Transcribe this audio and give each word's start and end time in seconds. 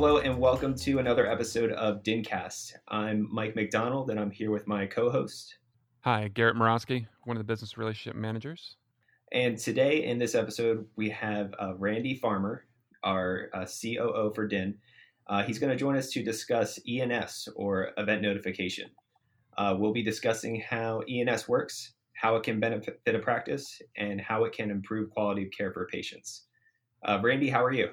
Hello 0.00 0.16
and 0.16 0.38
welcome 0.38 0.74
to 0.76 0.98
another 0.98 1.30
episode 1.30 1.72
of 1.72 2.02
Dincast. 2.02 2.72
I'm 2.88 3.28
Mike 3.30 3.54
McDonald 3.54 4.08
and 4.08 4.18
I'm 4.18 4.30
here 4.30 4.50
with 4.50 4.66
my 4.66 4.86
co-host. 4.86 5.58
Hi, 6.00 6.28
Garrett 6.28 6.56
Morosky, 6.56 7.06
one 7.24 7.36
of 7.36 7.38
the 7.38 7.44
business 7.44 7.76
relationship 7.76 8.16
managers. 8.18 8.76
And 9.32 9.58
today 9.58 10.04
in 10.04 10.18
this 10.18 10.34
episode, 10.34 10.86
we 10.96 11.10
have 11.10 11.52
uh, 11.60 11.74
Randy 11.76 12.14
Farmer, 12.14 12.64
our 13.04 13.50
uh, 13.52 13.66
COO 13.66 14.32
for 14.34 14.48
DHIN. 14.48 14.78
Uh, 15.26 15.42
he's 15.42 15.58
going 15.58 15.70
to 15.70 15.76
join 15.76 15.98
us 15.98 16.10
to 16.12 16.22
discuss 16.22 16.78
ENS 16.88 17.50
or 17.54 17.90
event 17.98 18.22
notification. 18.22 18.88
Uh, 19.58 19.76
we'll 19.78 19.92
be 19.92 20.02
discussing 20.02 20.62
how 20.66 21.02
ENS 21.10 21.46
works, 21.46 21.92
how 22.14 22.36
it 22.36 22.42
can 22.42 22.58
benefit 22.58 23.02
a 23.06 23.18
practice, 23.18 23.82
and 23.98 24.18
how 24.18 24.44
it 24.44 24.54
can 24.54 24.70
improve 24.70 25.10
quality 25.10 25.42
of 25.42 25.50
care 25.50 25.74
for 25.74 25.86
patients. 25.88 26.44
Uh, 27.04 27.18
Randy, 27.22 27.50
how 27.50 27.62
are 27.62 27.72
you? 27.74 27.90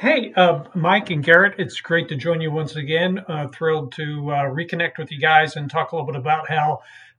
Hey, 0.00 0.32
uh, 0.34 0.64
Mike 0.74 1.10
and 1.10 1.22
Garrett, 1.22 1.56
it's 1.58 1.78
great 1.82 2.08
to 2.08 2.16
join 2.16 2.40
you 2.40 2.50
once 2.50 2.74
again. 2.74 3.18
Uh, 3.28 3.48
thrilled 3.48 3.92
to 3.96 4.30
uh, 4.30 4.44
reconnect 4.44 4.96
with 4.96 5.12
you 5.12 5.20
guys 5.20 5.56
and 5.56 5.70
talk 5.70 5.92
a 5.92 5.94
little 5.94 6.10
bit 6.10 6.18
about 6.18 6.48
how 6.48 6.78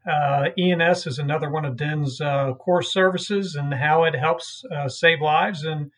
uh, 0.10 0.50
ENS 0.58 1.06
is 1.06 1.20
another 1.20 1.52
one 1.52 1.64
of 1.64 1.76
DHIN's 1.76 2.20
uh, 2.20 2.56
core 2.56 2.82
services 2.82 3.54
and 3.54 3.72
how 3.72 4.06
it 4.06 4.16
helps 4.16 4.66
uh, 4.72 4.90
save 4.90 5.22
lives 5.22 5.64
and 5.64 5.92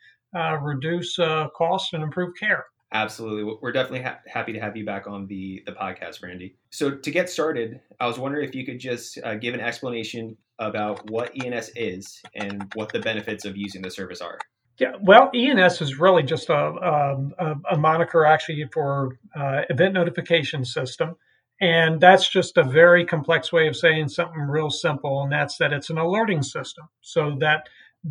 reduce 0.61 1.15
costs 1.55 1.93
and 1.93 2.03
improve 2.03 2.33
care. 2.37 2.65
Absolutely. 2.91 3.55
We're 3.61 3.71
definitely 3.71 4.01
ha- 4.01 4.19
happy 4.27 4.51
to 4.51 4.59
have 4.59 4.75
you 4.75 4.85
back 4.85 5.07
on 5.07 5.25
the, 5.27 5.63
the 5.65 5.71
podcast, 5.71 6.21
Randy. 6.21 6.57
So, 6.71 6.91
to 6.91 7.11
get 7.11 7.29
started, 7.29 7.79
I 8.01 8.07
was 8.07 8.19
wondering 8.19 8.45
if 8.45 8.53
you 8.53 8.65
could 8.65 8.79
just 8.81 9.17
give 9.39 9.53
an 9.53 9.61
explanation 9.61 10.35
about 10.59 11.09
what 11.09 11.31
ENS 11.41 11.71
is 11.77 12.21
and 12.35 12.69
what 12.75 12.91
the 12.91 12.99
benefits 12.99 13.45
of 13.45 13.55
using 13.55 13.81
the 13.81 13.89
service 13.89 14.19
are. 14.19 14.37
Yeah, 14.83 14.97
well, 15.01 15.31
ENS 15.33 15.81
is 15.81 15.97
really 15.97 16.23
just 16.23 16.49
a, 16.49 16.55
um, 16.55 17.33
a, 17.39 17.55
a 17.71 17.77
moniker 17.77 18.25
actually 18.25 18.65
for 18.73 19.17
uh, 19.33 19.61
event 19.69 19.93
notification 19.93 20.65
system. 20.65 21.15
And 21.61 22.01
that's 22.01 22.29
just 22.29 22.57
a 22.57 22.65
very 22.65 23.05
complex 23.05 23.53
way 23.53 23.67
of 23.69 23.77
saying 23.77 24.09
something 24.09 24.41
real 24.41 24.69
simple, 24.69 25.23
and 25.23 25.31
that's 25.31 25.57
that 25.59 25.71
it's 25.71 25.89
an 25.89 25.97
alerting 25.97 26.43
system. 26.43 26.89
So 26.99 27.37
that 27.39 27.69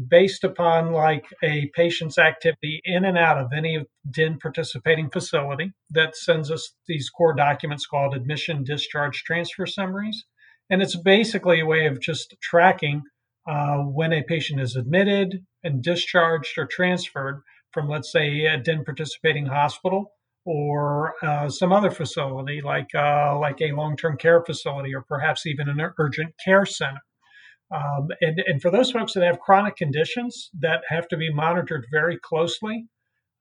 based 0.08 0.44
upon 0.44 0.92
like 0.92 1.26
a 1.42 1.66
patient's 1.74 2.16
activity 2.16 2.80
in 2.84 3.04
and 3.04 3.18
out 3.18 3.36
of 3.36 3.52
any 3.54 3.84
DHIN 4.10 4.38
participating 4.40 5.10
facility, 5.10 5.74
that 5.90 6.16
sends 6.16 6.50
us 6.50 6.72
these 6.88 7.10
core 7.10 7.34
documents 7.34 7.84
called 7.84 8.16
admission, 8.16 8.64
discharge, 8.64 9.24
transfer 9.24 9.66
summaries. 9.66 10.24
And 10.70 10.80
it's 10.80 10.96
basically 10.96 11.60
a 11.60 11.66
way 11.66 11.84
of 11.84 12.00
just 12.00 12.34
tracking 12.40 13.02
uh, 13.46 13.78
when 13.78 14.12
a 14.12 14.22
patient 14.22 14.60
is 14.60 14.76
admitted 14.76 15.44
and 15.64 15.82
discharged 15.82 16.56
or 16.58 16.66
transferred 16.66 17.42
from, 17.72 17.88
let's 17.88 18.12
say, 18.12 18.44
a 18.46 18.58
DHIN 18.58 18.84
participating 18.84 19.46
hospital 19.46 20.12
or 20.44 21.14
uh, 21.22 21.48
some 21.48 21.72
other 21.72 21.90
facility 21.90 22.60
like 22.60 22.88
uh, 22.96 23.38
like 23.38 23.60
a 23.60 23.72
long-term 23.72 24.16
care 24.16 24.42
facility 24.44 24.92
or 24.94 25.02
perhaps 25.02 25.46
even 25.46 25.68
an 25.68 25.80
urgent 25.98 26.34
care 26.44 26.66
center. 26.66 27.00
Um, 27.72 28.08
and, 28.20 28.42
and 28.46 28.60
for 28.60 28.70
those 28.70 28.90
folks 28.90 29.14
that 29.14 29.22
have 29.22 29.40
chronic 29.40 29.76
conditions 29.76 30.50
that 30.58 30.82
have 30.88 31.08
to 31.08 31.16
be 31.16 31.32
monitored 31.32 31.86
very 31.90 32.18
closely, 32.18 32.86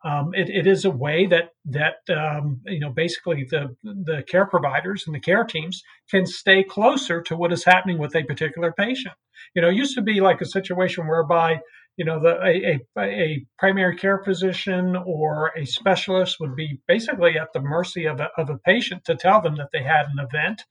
um, 0.03 0.31
it, 0.33 0.49
it 0.49 0.65
is 0.65 0.85
a 0.85 0.91
way 0.91 1.27
that 1.27 1.49
that 1.65 1.97
um, 2.09 2.61
you 2.65 2.79
know 2.79 2.89
basically 2.89 3.45
the 3.49 3.75
the 3.83 4.23
care 4.27 4.45
providers 4.45 5.03
and 5.05 5.15
the 5.15 5.19
care 5.19 5.43
teams 5.43 5.83
can 6.09 6.25
stay 6.25 6.63
closer 6.63 7.21
to 7.21 7.35
what 7.35 7.53
is 7.53 7.63
happening 7.63 7.99
with 7.99 8.15
a 8.15 8.23
particular 8.23 8.71
patient. 8.71 9.13
You 9.55 9.61
know, 9.61 9.69
it 9.69 9.75
used 9.75 9.95
to 9.95 10.01
be 10.01 10.19
like 10.19 10.41
a 10.41 10.45
situation 10.45 11.07
whereby 11.07 11.59
you 11.97 12.05
know 12.05 12.19
the 12.19 12.41
a, 12.41 12.79
a, 12.97 13.01
a 13.01 13.45
primary 13.59 13.95
care 13.95 14.23
physician 14.23 14.95
or 14.95 15.51
a 15.55 15.65
specialist 15.65 16.37
would 16.39 16.55
be 16.55 16.79
basically 16.87 17.37
at 17.37 17.53
the 17.53 17.61
mercy 17.61 18.05
of 18.05 18.19
a, 18.19 18.29
of 18.37 18.49
a 18.49 18.57
patient 18.59 19.05
to 19.05 19.15
tell 19.15 19.41
them 19.41 19.55
that 19.57 19.69
they 19.71 19.83
had 19.83 20.07
an 20.07 20.25
event 20.25 20.63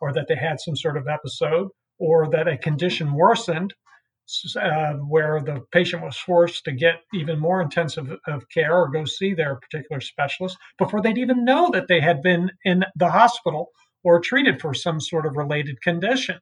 or 0.00 0.12
that 0.12 0.26
they 0.28 0.36
had 0.36 0.60
some 0.60 0.76
sort 0.76 0.98
of 0.98 1.08
episode 1.08 1.68
or 1.98 2.28
that 2.28 2.48
a 2.48 2.58
condition 2.58 3.14
worsened 3.14 3.72
uh, 4.56 4.94
where 4.94 5.40
the 5.40 5.62
patient 5.72 6.02
was 6.02 6.16
forced 6.16 6.64
to 6.64 6.72
get 6.72 7.02
even 7.12 7.38
more 7.38 7.60
intensive 7.60 8.10
of 8.26 8.48
care 8.48 8.74
or 8.74 8.88
go 8.88 9.04
see 9.04 9.34
their 9.34 9.56
particular 9.56 10.00
specialist 10.00 10.56
before 10.78 11.02
they'd 11.02 11.18
even 11.18 11.44
know 11.44 11.70
that 11.70 11.88
they 11.88 12.00
had 12.00 12.22
been 12.22 12.50
in 12.64 12.84
the 12.96 13.10
hospital 13.10 13.70
or 14.02 14.20
treated 14.20 14.60
for 14.60 14.74
some 14.74 15.00
sort 15.00 15.26
of 15.26 15.36
related 15.36 15.80
condition. 15.82 16.38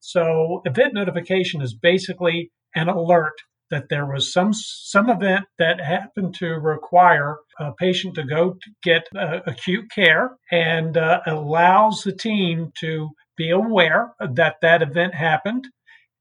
So, 0.00 0.60
event 0.64 0.94
notification 0.94 1.62
is 1.62 1.74
basically 1.74 2.50
an 2.74 2.88
alert 2.88 3.34
that 3.70 3.88
there 3.88 4.06
was 4.06 4.32
some 4.32 4.52
some 4.52 5.08
event 5.08 5.46
that 5.58 5.80
happened 5.80 6.34
to 6.34 6.46
require 6.46 7.38
a 7.58 7.72
patient 7.72 8.14
to 8.14 8.24
go 8.24 8.52
to 8.52 8.70
get 8.82 9.08
uh, 9.16 9.40
acute 9.46 9.90
care 9.90 10.36
and 10.50 10.96
uh, 10.96 11.20
allows 11.26 12.02
the 12.02 12.14
team 12.14 12.70
to 12.78 13.10
be 13.36 13.50
aware 13.50 14.12
that 14.20 14.56
that 14.60 14.82
event 14.82 15.14
happened 15.14 15.64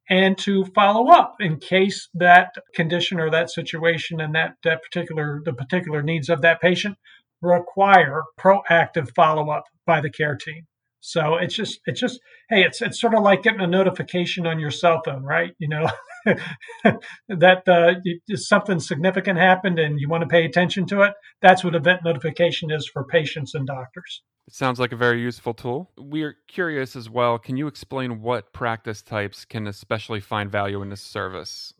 and 0.09 0.37
to 0.37 0.65
follow 0.75 1.09
up 1.09 1.35
in 1.39 1.57
case 1.59 2.09
that 2.13 2.53
condition 2.75 3.19
or 3.19 3.29
that 3.29 3.49
situation 3.49 4.19
and 4.19 4.35
that, 4.35 4.55
that 4.63 4.81
particular 4.83 5.41
the 5.45 5.53
particular 5.53 6.01
needs 6.01 6.29
of 6.29 6.41
that 6.41 6.61
patient 6.61 6.97
require 7.41 8.23
proactive 8.39 9.13
follow 9.15 9.49
up 9.49 9.65
by 9.85 10.01
the 10.01 10.09
care 10.09 10.35
team. 10.35 10.65
So 11.05 11.35
it's 11.35 11.53
just 11.53 11.81
it's 11.85 11.99
just 11.99 12.21
hey 12.49 12.63
it's 12.63 12.81
it's 12.81 12.99
sort 12.99 13.13
of 13.13 13.23
like 13.23 13.43
getting 13.43 13.59
a 13.59 13.67
notification 13.67 14.47
on 14.47 14.57
your 14.57 14.71
cell 14.71 15.01
phone, 15.03 15.23
right? 15.23 15.51
You 15.59 15.67
know 15.67 15.89
that 17.27 17.67
uh, 17.67 18.35
something 18.37 18.79
significant 18.79 19.37
happened 19.37 19.79
and 19.79 19.99
you 19.99 20.07
want 20.07 20.21
to 20.21 20.29
pay 20.29 20.45
attention 20.45 20.85
to 20.87 21.01
it. 21.01 21.13
That's 21.41 21.61
what 21.63 21.75
event 21.75 22.01
notification 22.05 22.71
is 22.71 22.87
for 22.87 23.03
patients 23.03 23.53
and 23.53 23.67
doctors. 23.67 24.23
It 24.47 24.53
sounds 24.53 24.79
like 24.79 24.91
a 24.91 24.97
very 24.97 25.21
useful 25.21 25.53
tool. 25.53 25.91
We 25.97 26.23
are 26.23 26.35
curious 26.47 26.95
as 26.95 27.09
well. 27.09 27.39
Can 27.39 27.55
you 27.55 27.67
explain 27.67 28.21
what 28.21 28.51
practice 28.51 29.01
types 29.01 29.45
can 29.45 29.67
especially 29.67 30.19
find 30.19 30.51
value 30.51 30.81
in 30.81 30.89
this 30.89 31.01
service? 31.01 31.73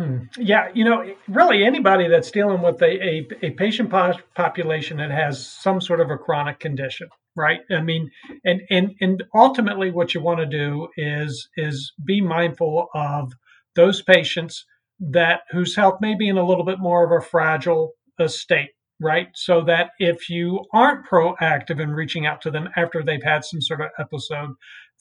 Hmm. 0.00 0.18
Yeah, 0.38 0.68
you 0.72 0.84
know, 0.84 1.14
really 1.28 1.62
anybody 1.62 2.08
that's 2.08 2.30
dealing 2.30 2.62
with 2.62 2.80
a, 2.80 2.86
a, 2.86 3.28
a 3.42 3.50
patient 3.50 3.90
po- 3.90 4.14
population 4.34 4.96
that 4.96 5.10
has 5.10 5.46
some 5.46 5.82
sort 5.82 6.00
of 6.00 6.10
a 6.10 6.16
chronic 6.16 6.58
condition, 6.58 7.08
right? 7.36 7.60
I 7.70 7.82
mean, 7.82 8.10
and 8.42 8.62
and 8.70 8.94
and 9.02 9.22
ultimately, 9.34 9.90
what 9.90 10.14
you 10.14 10.22
want 10.22 10.40
to 10.40 10.46
do 10.46 10.88
is 10.96 11.50
is 11.54 11.92
be 12.02 12.22
mindful 12.22 12.86
of 12.94 13.34
those 13.74 14.00
patients 14.00 14.64
that 15.00 15.40
whose 15.50 15.76
health 15.76 15.98
may 16.00 16.14
be 16.14 16.28
in 16.28 16.38
a 16.38 16.46
little 16.46 16.64
bit 16.64 16.78
more 16.78 17.04
of 17.04 17.12
a 17.12 17.24
fragile 17.24 17.92
uh, 18.18 18.26
state, 18.26 18.70
right? 19.00 19.28
So 19.34 19.62
that 19.62 19.90
if 19.98 20.28
you 20.28 20.64
aren't 20.72 21.06
proactive 21.06 21.80
in 21.80 21.90
reaching 21.90 22.26
out 22.26 22.40
to 22.42 22.50
them 22.50 22.68
after 22.76 23.02
they've 23.02 23.22
had 23.22 23.44
some 23.44 23.60
sort 23.60 23.80
of 23.80 23.88
episode, 23.98 24.50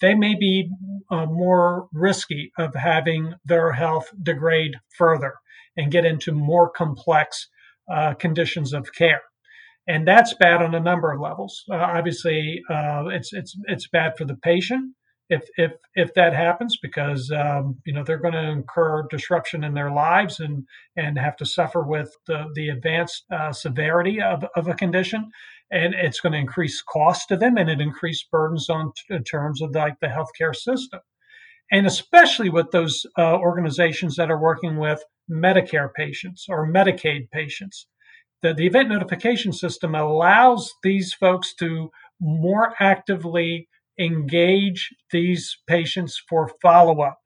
they 0.02 0.16
may 0.16 0.36
be 0.36 0.70
uh, 1.12 1.26
more 1.26 1.88
risky 1.94 2.52
of 2.58 2.74
having 2.74 3.34
their 3.44 3.74
health 3.74 4.10
degrade 4.22 4.76
further 4.98 5.34
and 5.76 5.92
get 5.92 6.06
into 6.06 6.32
more 6.32 6.70
complex 6.70 7.48
uh, 7.92 8.14
conditions 8.14 8.74
of 8.74 8.94
care. 8.94 9.22
And 9.88 10.08
that's 10.08 10.34
bad 10.36 10.62
on 10.62 10.76
a 10.76 10.80
number 10.80 11.12
of 11.12 11.20
levels. 11.20 11.64
Uh, 11.70 11.76
obviously, 11.76 12.62
uh, 12.70 13.06
it's 13.08 13.34
it's 13.34 13.58
it's 13.68 13.88
bad 13.88 14.14
for 14.18 14.26
the 14.26 14.36
patient 14.36 14.94
if 15.30 15.48
if 15.58 15.74
if 15.96 16.14
that 16.16 16.34
happens 16.34 16.78
because 16.82 17.32
um, 17.32 17.78
you 17.86 17.94
know 17.94 18.04
they're 18.04 18.18
going 18.18 18.34
to 18.34 18.50
incur 18.50 19.08
disruption 19.10 19.64
in 19.64 19.74
their 19.74 19.92
lives 19.92 20.40
and 20.40 20.66
and 20.96 21.18
have 21.18 21.36
to 21.38 21.46
suffer 21.46 21.84
with 21.84 22.12
the 22.28 22.46
the 22.56 22.70
advanced 22.70 23.26
uh, 23.32 23.52
severity 23.52 24.22
of, 24.22 24.44
of 24.56 24.68
a 24.68 24.74
condition 24.74 25.30
and 25.72 25.94
it's 25.94 26.20
going 26.20 26.34
to 26.34 26.40
increase 26.40 26.82
cost 26.82 27.28
to 27.28 27.38
them 27.38 27.58
and 27.58 27.70
it 27.70 27.80
increase 27.80 28.24
burdens 28.32 28.70
on 28.70 28.92
in 29.10 29.24
terms 29.24 29.62
of 29.62 29.74
like 29.76 30.00
the 30.02 30.08
healthcare 30.08 30.56
system. 30.56 31.00
And 31.72 31.86
especially 31.86 32.50
with 32.50 32.72
those 32.72 33.06
uh, 33.16 33.38
organizations 33.38 34.16
that 34.16 34.32
are 34.32 34.42
working 34.42 34.78
with 34.78 35.04
medicare 35.32 35.94
patients 35.94 36.48
or 36.50 36.68
medicaid 36.68 37.30
patients 37.30 37.86
the, 38.42 38.54
the 38.54 38.66
event 38.66 38.90
notification 38.90 39.52
system 39.52 39.96
allows 39.96 40.74
these 40.84 41.14
folks 41.14 41.54
to 41.56 41.92
more 42.22 42.74
actively 42.80 43.68
engage 44.00 44.90
these 45.12 45.58
patients 45.68 46.22
for 46.30 46.50
follow 46.62 47.02
up 47.02 47.20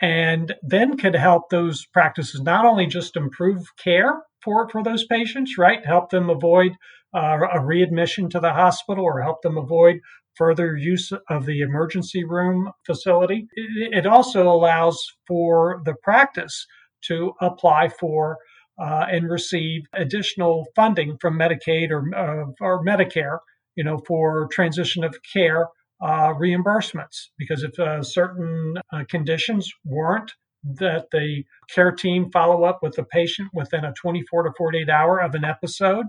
and 0.00 0.54
then 0.62 0.96
could 0.96 1.14
help 1.14 1.50
those 1.50 1.86
practices 1.86 2.40
not 2.40 2.64
only 2.64 2.86
just 2.86 3.16
improve 3.16 3.64
care 3.82 4.22
for, 4.42 4.68
for 4.68 4.82
those 4.82 5.06
patients, 5.06 5.58
right? 5.58 5.84
Help 5.84 6.10
them 6.10 6.30
avoid 6.30 6.72
uh, 7.14 7.38
a 7.52 7.64
readmission 7.64 8.28
to 8.30 8.40
the 8.40 8.52
hospital 8.52 9.04
or 9.04 9.22
help 9.22 9.42
them 9.42 9.56
avoid 9.56 9.98
further 10.36 10.76
use 10.76 11.12
of 11.28 11.46
the 11.46 11.60
emergency 11.60 12.22
room 12.22 12.70
facility. 12.86 13.48
It, 13.54 14.06
also 14.06 14.48
allows 14.48 15.04
for 15.26 15.82
the 15.84 15.94
practice 16.02 16.66
to 17.06 17.32
apply 17.40 17.88
for 17.88 18.38
uh, 18.80 19.06
and 19.10 19.28
receive 19.28 19.82
additional 19.92 20.66
funding 20.76 21.18
from 21.20 21.36
Medicaid 21.36 21.90
or, 21.90 22.04
uh, 22.16 22.44
or 22.60 22.84
Medicare, 22.84 23.38
you 23.74 23.82
know, 23.82 23.98
for 24.06 24.46
transition 24.52 25.02
of 25.02 25.16
care 25.32 25.66
uh, 26.00 26.32
reimbursements 26.34 27.28
because 27.38 27.62
if 27.62 27.78
uh, 27.78 28.02
certain 28.02 28.74
uh, 28.92 29.04
conditions 29.08 29.70
warrant 29.84 30.32
that 30.64 31.06
the 31.12 31.44
care 31.70 31.92
team 31.92 32.30
follow 32.32 32.64
up 32.64 32.80
with 32.82 32.94
the 32.94 33.04
patient 33.04 33.48
within 33.52 33.84
a 33.84 33.92
24 33.94 34.44
to 34.44 34.52
48 34.56 34.88
hour 34.88 35.18
of 35.18 35.34
an 35.34 35.44
episode 35.44 36.06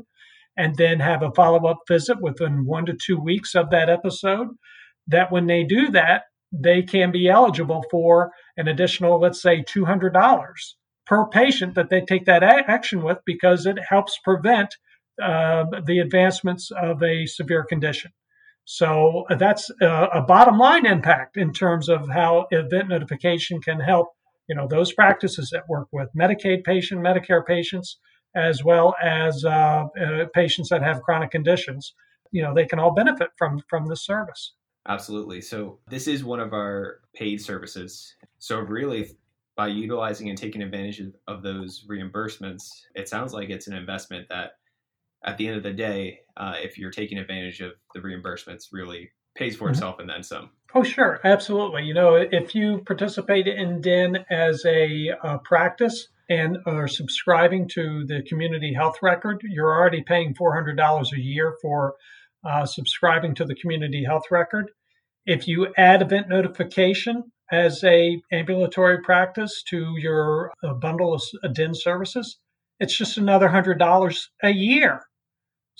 and 0.57 0.75
then 0.75 1.00
have 1.00 1.24
a 1.24 1.31
follow 1.31 1.68
up 1.69 1.80
visit 1.88 2.21
within 2.21 2.65
one 2.65 2.86
to 2.86 2.94
two 2.94 3.19
weeks 3.19 3.56
of 3.56 3.69
that 3.69 3.89
episode, 3.89 4.47
that 5.07 5.31
when 5.31 5.47
they 5.47 5.63
do 5.63 5.89
that, 5.91 6.24
they 6.51 6.81
can 6.81 7.12
be 7.12 7.30
eligible 7.30 7.86
for 7.89 8.31
an 8.57 8.68
additional, 8.68 9.19
let's 9.19 9.41
say, 9.41 9.63
$200 9.63 10.51
per 11.06 11.27
patient 11.27 11.75
that 11.75 11.89
they 11.89 12.01
take 12.01 12.25
that 12.25 12.44
action 12.44 13.03
with 13.03 13.19
because 13.25 13.65
it 13.65 13.77
helps 13.88 14.19
prevent 14.24 14.75
uh, 15.21 15.63
the 15.86 16.00
advancements 16.00 16.71
of 16.71 17.01
a 17.03 17.25
severe 17.25 17.63
condition. 17.63 18.12
So 18.71 19.25
uh, 19.31 19.33
that's 19.33 19.71
a, 19.81 19.88
a 19.88 20.21
bottom 20.21 20.60
line 20.60 20.86
impact 20.86 21.38
in 21.38 21.54
terms 21.54 21.89
of 21.89 22.07
how 22.07 22.45
event 22.51 22.89
notification 22.89 23.62
can 23.62 23.80
help, 23.80 24.10
you 24.48 24.54
know, 24.56 24.68
those 24.68 24.94
practices 24.94 25.50
that 25.51 25.68
work 25.68 25.88
with 25.92 26.10
Medicaid 26.16 26.63
patient, 26.63 27.01
Medicare 27.01 27.44
patients, 27.44 27.98
as 28.36 28.63
well 28.63 28.94
as 29.04 29.44
uh, 29.44 29.50
uh, 30.00 30.25
patients 30.36 30.69
that 30.69 30.83
have 30.83 31.01
chronic 31.01 31.31
conditions. 31.31 31.95
You 32.30 32.44
know, 32.44 32.54
they 32.54 32.68
can 32.68 32.77
all 32.77 32.94
benefit 32.94 33.30
from 33.39 33.60
from 33.68 33.88
this 33.88 34.06
service. 34.06 34.54
Absolutely. 34.88 35.42
So 35.42 35.80
this 35.89 36.07
is 36.07 36.24
one 36.24 36.39
of 36.39 36.54
our 36.54 37.00
paid 37.15 37.42
services. 37.42 38.13
So 38.38 38.60
really, 38.60 39.10
by 39.57 39.69
utilizing 39.69 40.30
and 40.30 40.38
taking 40.38 40.62
advantage 40.62 41.01
of 41.27 41.42
those 41.42 41.88
reimbursements, 41.89 42.69
it 42.94 43.10
sounds 43.10 43.33
like 43.33 43.50
it's 43.50 43.65
an 43.65 43.74
investment 43.74 44.27
that, 44.30 44.58
at 45.24 45.38
the 45.38 45.48
end 45.48 45.57
of 45.57 45.63
the 45.63 45.74
day, 45.74 46.19
uh, 46.38 46.56
if 46.57 46.77
you're 46.77 46.92
taking 46.92 47.18
advantage 47.18 47.62
of 47.62 47.74
the 47.94 48.00
reimbursements, 48.00 48.68
really 48.71 49.12
pays 49.36 49.56
for 49.56 49.66
mm-hmm. 49.66 49.74
itself 49.74 50.00
and 50.00 50.10
then 50.10 50.24
some. 50.24 50.50
Oh, 50.75 50.83
sure, 50.83 51.19
absolutely. 51.24 51.83
You 51.83 51.94
know, 51.94 52.16
if 52.16 52.54
you 52.54 52.83
participate 52.86 53.48
in 53.48 53.81
DHIN 53.81 54.25
as 54.30 54.63
a 54.66 55.12
uh, 55.24 55.38
practice 55.39 56.10
and 56.30 56.57
are 56.68 56.88
subscribing 56.88 57.68
to 57.69 58.06
the 58.06 58.21
community 58.27 58.74
health 58.74 58.98
record, 59.01 59.42
you're 59.44 59.75
already 59.75 60.04
paying 60.04 60.36
$400 60.36 61.07
a 61.12 61.19
year 61.19 61.56
for 61.62 61.95
uh, 62.48 62.65
subscribing 62.65 63.33
to 63.36 63.45
the 63.45 63.56
community 63.56 64.04
health 64.06 64.25
record. 64.30 64.69
If 65.25 65.48
you 65.48 65.74
add 65.75 66.01
event 66.01 66.30
notification 66.30 67.31
as 67.51 67.83
a 67.83 68.22
ambulatory 68.31 69.01
practice 69.01 69.63
to 69.69 69.95
your 69.98 70.51
uh, 70.63 70.74
bundle 70.74 71.15
of 71.15 71.24
uh, 71.44 71.48
DHIN 71.48 71.75
services, 71.75 72.38
it's 72.80 72.95
just 72.95 73.18
another 73.18 73.50
$100 73.50 74.27
a 74.44 74.50
year. 74.51 75.01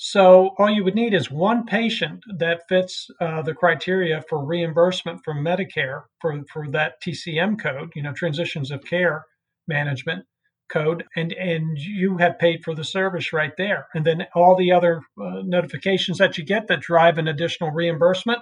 So 0.02 0.54
all 0.56 0.70
you 0.70 0.82
would 0.84 0.94
need 0.94 1.12
is 1.12 1.30
one 1.30 1.66
patient 1.66 2.24
that 2.38 2.66
fits 2.70 3.10
uh, 3.20 3.42
the 3.42 3.52
criteria 3.52 4.22
for 4.30 4.42
reimbursement 4.42 5.22
from 5.22 5.44
Medicare 5.44 6.04
for, 6.22 6.42
for 6.50 6.66
that 6.70 7.02
TCM 7.02 7.60
code, 7.60 7.92
you 7.94 8.02
know, 8.02 8.14
transitions 8.14 8.70
of 8.70 8.82
care 8.82 9.26
management 9.68 10.24
code, 10.72 11.04
and 11.16 11.34
and 11.34 11.76
you 11.76 12.16
have 12.16 12.38
paid 12.38 12.64
for 12.64 12.74
the 12.74 12.82
service 12.82 13.34
right 13.34 13.52
there. 13.58 13.88
And 13.92 14.06
then 14.06 14.26
all 14.34 14.56
the 14.56 14.72
other 14.72 15.02
uh, 15.22 15.42
notifications 15.44 16.16
that 16.16 16.38
you 16.38 16.46
get 16.46 16.68
that 16.68 16.80
drive 16.80 17.18
an 17.18 17.28
additional 17.28 17.70
reimbursement, 17.70 18.40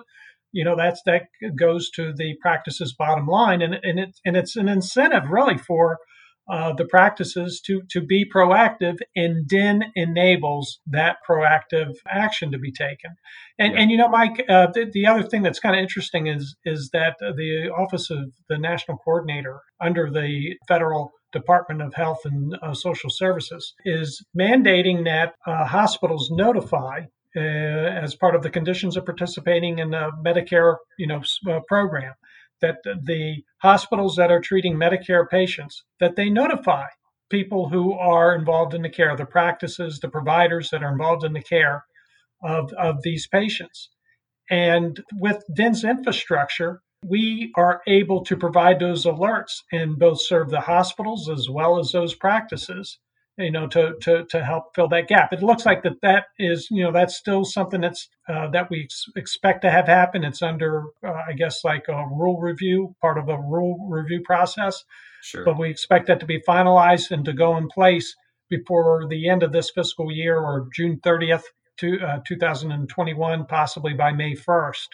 you 0.52 0.64
know, 0.64 0.76
that's 0.76 1.02
that 1.06 1.22
goes 1.56 1.90
to 1.96 2.12
the 2.12 2.36
practice's 2.40 2.94
bottom 2.94 3.26
line, 3.26 3.62
and 3.62 3.74
and 3.82 3.98
it 3.98 4.16
and 4.24 4.36
it's 4.36 4.54
an 4.54 4.68
incentive 4.68 5.28
really 5.28 5.58
for 5.58 5.98
uh, 6.50 6.72
the 6.72 6.84
practices 6.86 7.60
to 7.66 7.82
to 7.90 8.00
be 8.00 8.28
proactive, 8.28 8.98
and 9.14 9.48
then 9.48 9.92
enables 9.94 10.80
that 10.86 11.16
proactive 11.28 11.94
action 12.08 12.52
to 12.52 12.58
be 12.58 12.72
taken. 12.72 13.16
And 13.58 13.74
yeah. 13.74 13.80
and 13.80 13.90
you 13.90 13.96
know, 13.96 14.08
Mike, 14.08 14.44
uh, 14.48 14.68
the, 14.72 14.90
the, 14.92 15.06
other 15.06 15.22
thing 15.22 15.42
that's 15.42 15.60
kind 15.60 15.76
of 15.76 15.80
interesting 15.80 16.26
is 16.26 16.56
is 16.64 16.90
that 16.92 17.16
the 17.20 17.70
Office 17.76 18.10
of 18.10 18.32
the 18.48 18.58
National 18.58 18.98
Coordinator 18.98 19.60
under 19.80 20.10
the 20.10 20.56
federal 20.66 21.12
Department 21.32 21.82
of 21.82 21.94
Health 21.94 22.20
and 22.24 22.56
uh, 22.62 22.74
Social 22.74 23.10
Services 23.10 23.74
is 23.84 24.24
mandating 24.38 25.04
that 25.04 25.34
uh, 25.46 25.66
hospitals 25.66 26.30
notify 26.30 27.02
uh, 27.36 27.40
as 27.40 28.14
part 28.14 28.34
of 28.34 28.42
the 28.42 28.50
conditions 28.50 28.96
of 28.96 29.04
participating 29.04 29.78
in 29.78 29.90
the 29.90 30.10
Medicare, 30.24 30.76
you 30.98 31.06
know, 31.06 31.22
uh, 31.48 31.60
program 31.68 32.14
that 32.60 32.78
the 32.84 33.42
hospitals 33.62 34.16
that 34.16 34.30
are 34.30 34.40
treating 34.40 34.74
Medicare 34.74 35.28
patients 35.28 35.84
that 36.00 36.16
they 36.16 36.30
notify 36.30 36.86
people 37.30 37.68
who 37.68 37.92
are 37.92 38.34
involved 38.34 38.74
in 38.74 38.82
the 38.82 38.88
care, 38.88 39.14
the 39.16 39.26
practices, 39.26 39.98
the 40.00 40.08
providers 40.08 40.70
that 40.70 40.82
are 40.82 40.92
involved 40.92 41.24
in 41.24 41.32
the 41.32 41.42
care 41.42 41.84
of, 42.42 42.72
of 42.72 43.02
these 43.02 43.26
patients. 43.26 43.90
And 44.50 45.02
with 45.12 45.44
DHIN's 45.54 45.84
infrastructure, 45.84 46.80
we 47.04 47.52
are 47.56 47.82
able 47.86 48.24
to 48.24 48.36
provide 48.36 48.80
those 48.80 49.04
alerts 49.04 49.62
and 49.70 49.98
both 49.98 50.20
serve 50.20 50.50
the 50.50 50.62
hospitals 50.62 51.28
as 51.28 51.48
well 51.48 51.78
as 51.78 51.92
those 51.92 52.14
practices 52.14 52.98
you 53.38 53.50
know 53.50 53.66
to 53.68 53.94
to 54.02 54.24
to 54.26 54.44
help 54.44 54.74
fill 54.74 54.88
that 54.88 55.08
gap. 55.08 55.32
It 55.32 55.42
looks 55.42 55.64
like 55.64 55.82
that 55.82 56.00
that 56.02 56.26
is 56.38 56.68
you 56.70 56.82
know 56.82 56.92
that's 56.92 57.16
still 57.16 57.44
something 57.44 57.80
that's 57.80 58.08
uh, 58.28 58.48
that 58.50 58.70
we 58.70 58.84
ex- 58.84 59.06
expect 59.16 59.62
to 59.62 59.70
have 59.70 59.86
happen. 59.86 60.24
It's 60.24 60.42
under 60.42 60.84
uh, 61.04 61.22
i 61.28 61.32
guess 61.32 61.64
like 61.64 61.86
a 61.88 62.06
rule 62.10 62.40
review 62.40 62.94
part 63.00 63.18
of 63.18 63.28
a 63.28 63.38
rule 63.38 63.86
review 63.88 64.22
process. 64.24 64.84
Sure. 65.20 65.44
but 65.44 65.58
we 65.58 65.68
expect 65.68 66.06
that 66.06 66.20
to 66.20 66.26
be 66.26 66.40
finalized 66.40 67.10
and 67.10 67.24
to 67.24 67.32
go 67.32 67.56
in 67.56 67.66
place 67.68 68.14
before 68.48 69.04
the 69.08 69.28
end 69.28 69.42
of 69.42 69.50
this 69.50 69.68
fiscal 69.68 70.12
year 70.12 70.38
or 70.38 70.68
june 70.72 71.00
30th 71.04 71.42
to, 71.78 71.98
uh, 71.98 72.20
2021 72.24 73.44
possibly 73.46 73.94
by 73.94 74.12
may 74.12 74.36
1st 74.36 74.86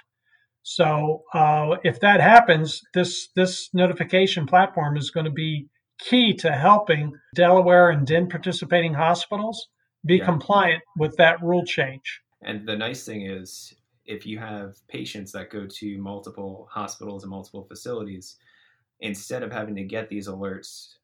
so 0.65 1.25
uh, 1.35 1.77
if 1.85 2.01
that 2.01 2.21
happens, 2.21 2.81
this 2.95 3.29
this 3.37 3.69
notification 3.75 4.47
platform 4.47 4.97
is 4.97 5.11
going 5.11 5.27
to 5.27 5.31
be 5.31 5.69
key 5.99 6.35
to 6.35 6.53
helping 6.53 7.13
Delaware 7.35 7.91
and 7.91 8.07
DHIN 8.07 8.29
participating 8.29 8.95
hospitals 8.95 9.69
be 10.05 10.17
yeah. 10.17 10.25
compliant 10.25 10.83
with 10.99 11.17
that 11.17 11.43
rule 11.43 11.65
change. 11.65 12.21
And 12.43 12.67
the 12.67 12.77
nice 12.77 13.05
thing 13.05 13.27
is, 13.27 13.75
if 14.05 14.27
you 14.27 14.39
have 14.39 14.77
patients 14.89 15.33
that 15.33 15.51
go 15.51 15.67
to 15.67 15.99
multiple 15.99 16.69
hospitals 16.71 17.23
and 17.23 17.31
multiple 17.31 17.65
facilities, 17.65 18.37
instead 19.01 19.43
of 19.43 19.51
having 19.51 19.75
to 19.77 19.83
get 19.83 20.09
these 20.09 20.29
alerts 20.29 20.95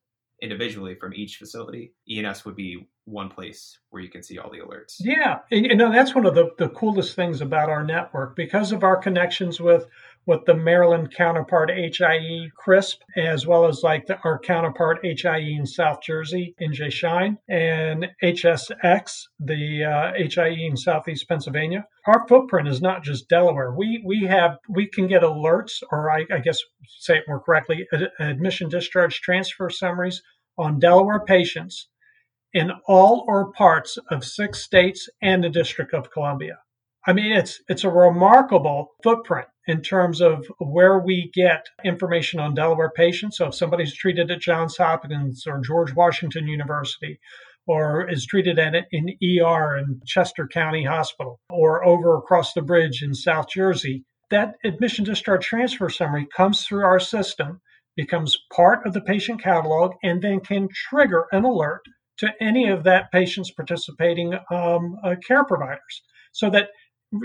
individually 0.43 0.95
from 0.95 1.15
each 1.15 1.37
facility, 1.37 1.93
ENS 2.11 2.45
would 2.45 2.57
be 2.57 2.87
one 3.05 3.29
place 3.29 3.79
where 3.91 4.03
you 4.03 4.09
can 4.09 4.23
see 4.23 4.39
all 4.39 4.51
the 4.51 4.61
alerts. 4.61 4.97
Yeah, 5.01 5.39
and 5.51 5.67
you 5.67 5.75
know 5.75 5.91
that's 5.91 6.15
one 6.15 6.27
of 6.27 6.35
the, 6.35 6.51
the 6.59 6.69
coolest 6.69 7.17
things 7.17 7.41
about 7.41 7.69
our 7.69 7.85
network 7.85 8.37
because 8.37 8.73
of 8.73 8.85
our 8.85 8.97
connections 8.97 9.61
with 9.61 9.87
with 10.27 10.45
the 10.45 10.55
Maryland 10.55 11.13
counterpart 11.15 11.71
HIE 11.71 12.51
CRISP, 12.57 13.03
as 13.17 13.47
well 13.47 13.67
as 13.67 13.83
like 13.83 14.07
the, 14.07 14.19
our 14.23 14.39
counterpart 14.39 15.01
HIE 15.03 15.39
in 15.39 15.67
South 15.67 16.03
Jersey, 16.03 16.55
NJ 16.61 16.93
Shine, 16.93 17.39
and 17.49 18.07
HSX, 18.23 19.23
the 19.39 19.85
uh, 19.85 20.13
HIE 20.17 20.67
in 20.67 20.77
Southeast 20.77 21.29
Pennsylvania. 21.29 21.87
Our 22.07 22.27
footprint 22.29 22.69
is 22.69 22.81
not 22.81 23.03
just 23.03 23.29
Delaware. 23.29 23.73
We 23.73 24.03
we 24.05 24.25
have 24.25 24.59
we 24.69 24.87
can 24.87 25.07
get 25.07 25.23
alerts, 25.23 25.83
or 25.91 26.11
I, 26.11 26.27
I 26.33 26.39
guess 26.39 26.61
say 26.99 27.17
it 27.17 27.25
more 27.27 27.41
correctly, 27.41 27.87
admission 28.19 28.69
discharge 28.69 29.21
transfer 29.21 29.71
summaries 29.71 30.23
on 30.59 30.79
Delaware 30.79 31.25
patients 31.25 31.89
in 32.53 32.71
all 32.87 33.25
or 33.27 33.53
parts 33.53 33.99
of 34.11 34.25
six 34.25 34.63
states 34.63 35.09
and 35.23 35.43
the 35.43 35.49
District 35.49 35.95
of 35.95 36.11
Columbia. 36.11 36.59
I 37.07 37.13
mean, 37.13 37.33
it's 37.33 37.63
it's 37.69 37.85
a 37.85 37.91
remarkable 37.91 38.93
footprint 39.03 39.49
in 39.67 39.83
terms 39.83 40.21
of 40.21 40.47
where 40.59 40.99
we 40.99 41.31
get 41.35 41.67
information 41.85 42.41
on 42.41 42.55
Delaware 42.55 42.91
patients. 42.91 43.37
So 43.37 43.49
if 43.49 43.55
somebody's 43.55 43.95
treated 43.95 44.31
at 44.31 44.41
Johns 44.41 44.77
Hopkins 44.77 45.45
or 45.47 45.61
George 45.61 45.95
Washington 45.95 46.47
University, 46.47 47.21
or 47.67 48.09
is 48.09 48.27
treated 48.27 48.59
at 48.59 48.75
an 48.75 49.17
ER 49.23 49.77
in 49.77 50.01
Chester 50.07 50.49
County 50.49 50.85
Hospital, 50.85 51.39
or 51.51 51.85
over 51.85 52.17
across 52.17 52.53
the 52.53 52.63
bridge 52.63 53.03
in 53.03 53.15
South 53.15 53.49
Jersey, 53.49 54.05
that 54.31 54.55
admission 54.65 55.05
discharge 55.05 55.45
transfer 55.45 55.89
summary 55.89 56.27
comes 56.35 56.65
through 56.65 56.85
our 56.85 57.01
system, 57.01 57.61
becomes 57.97 58.37
part 58.55 58.87
of 58.87 58.93
the 58.93 59.01
patient 59.01 59.43
catalog, 59.43 59.93
and 60.03 60.23
then 60.23 60.41
can 60.41 60.69
trigger 60.73 61.27
an 61.33 61.45
alert 61.45 61.83
to 62.19 62.33
any 62.41 62.69
of 62.69 62.85
that 62.85 63.11
patient's 63.13 63.51
participating 63.51 64.35
um, 64.51 64.97
uh, 65.05 65.15
care 65.27 65.45
providers 65.45 66.03
so 66.33 66.51
that 66.51 66.69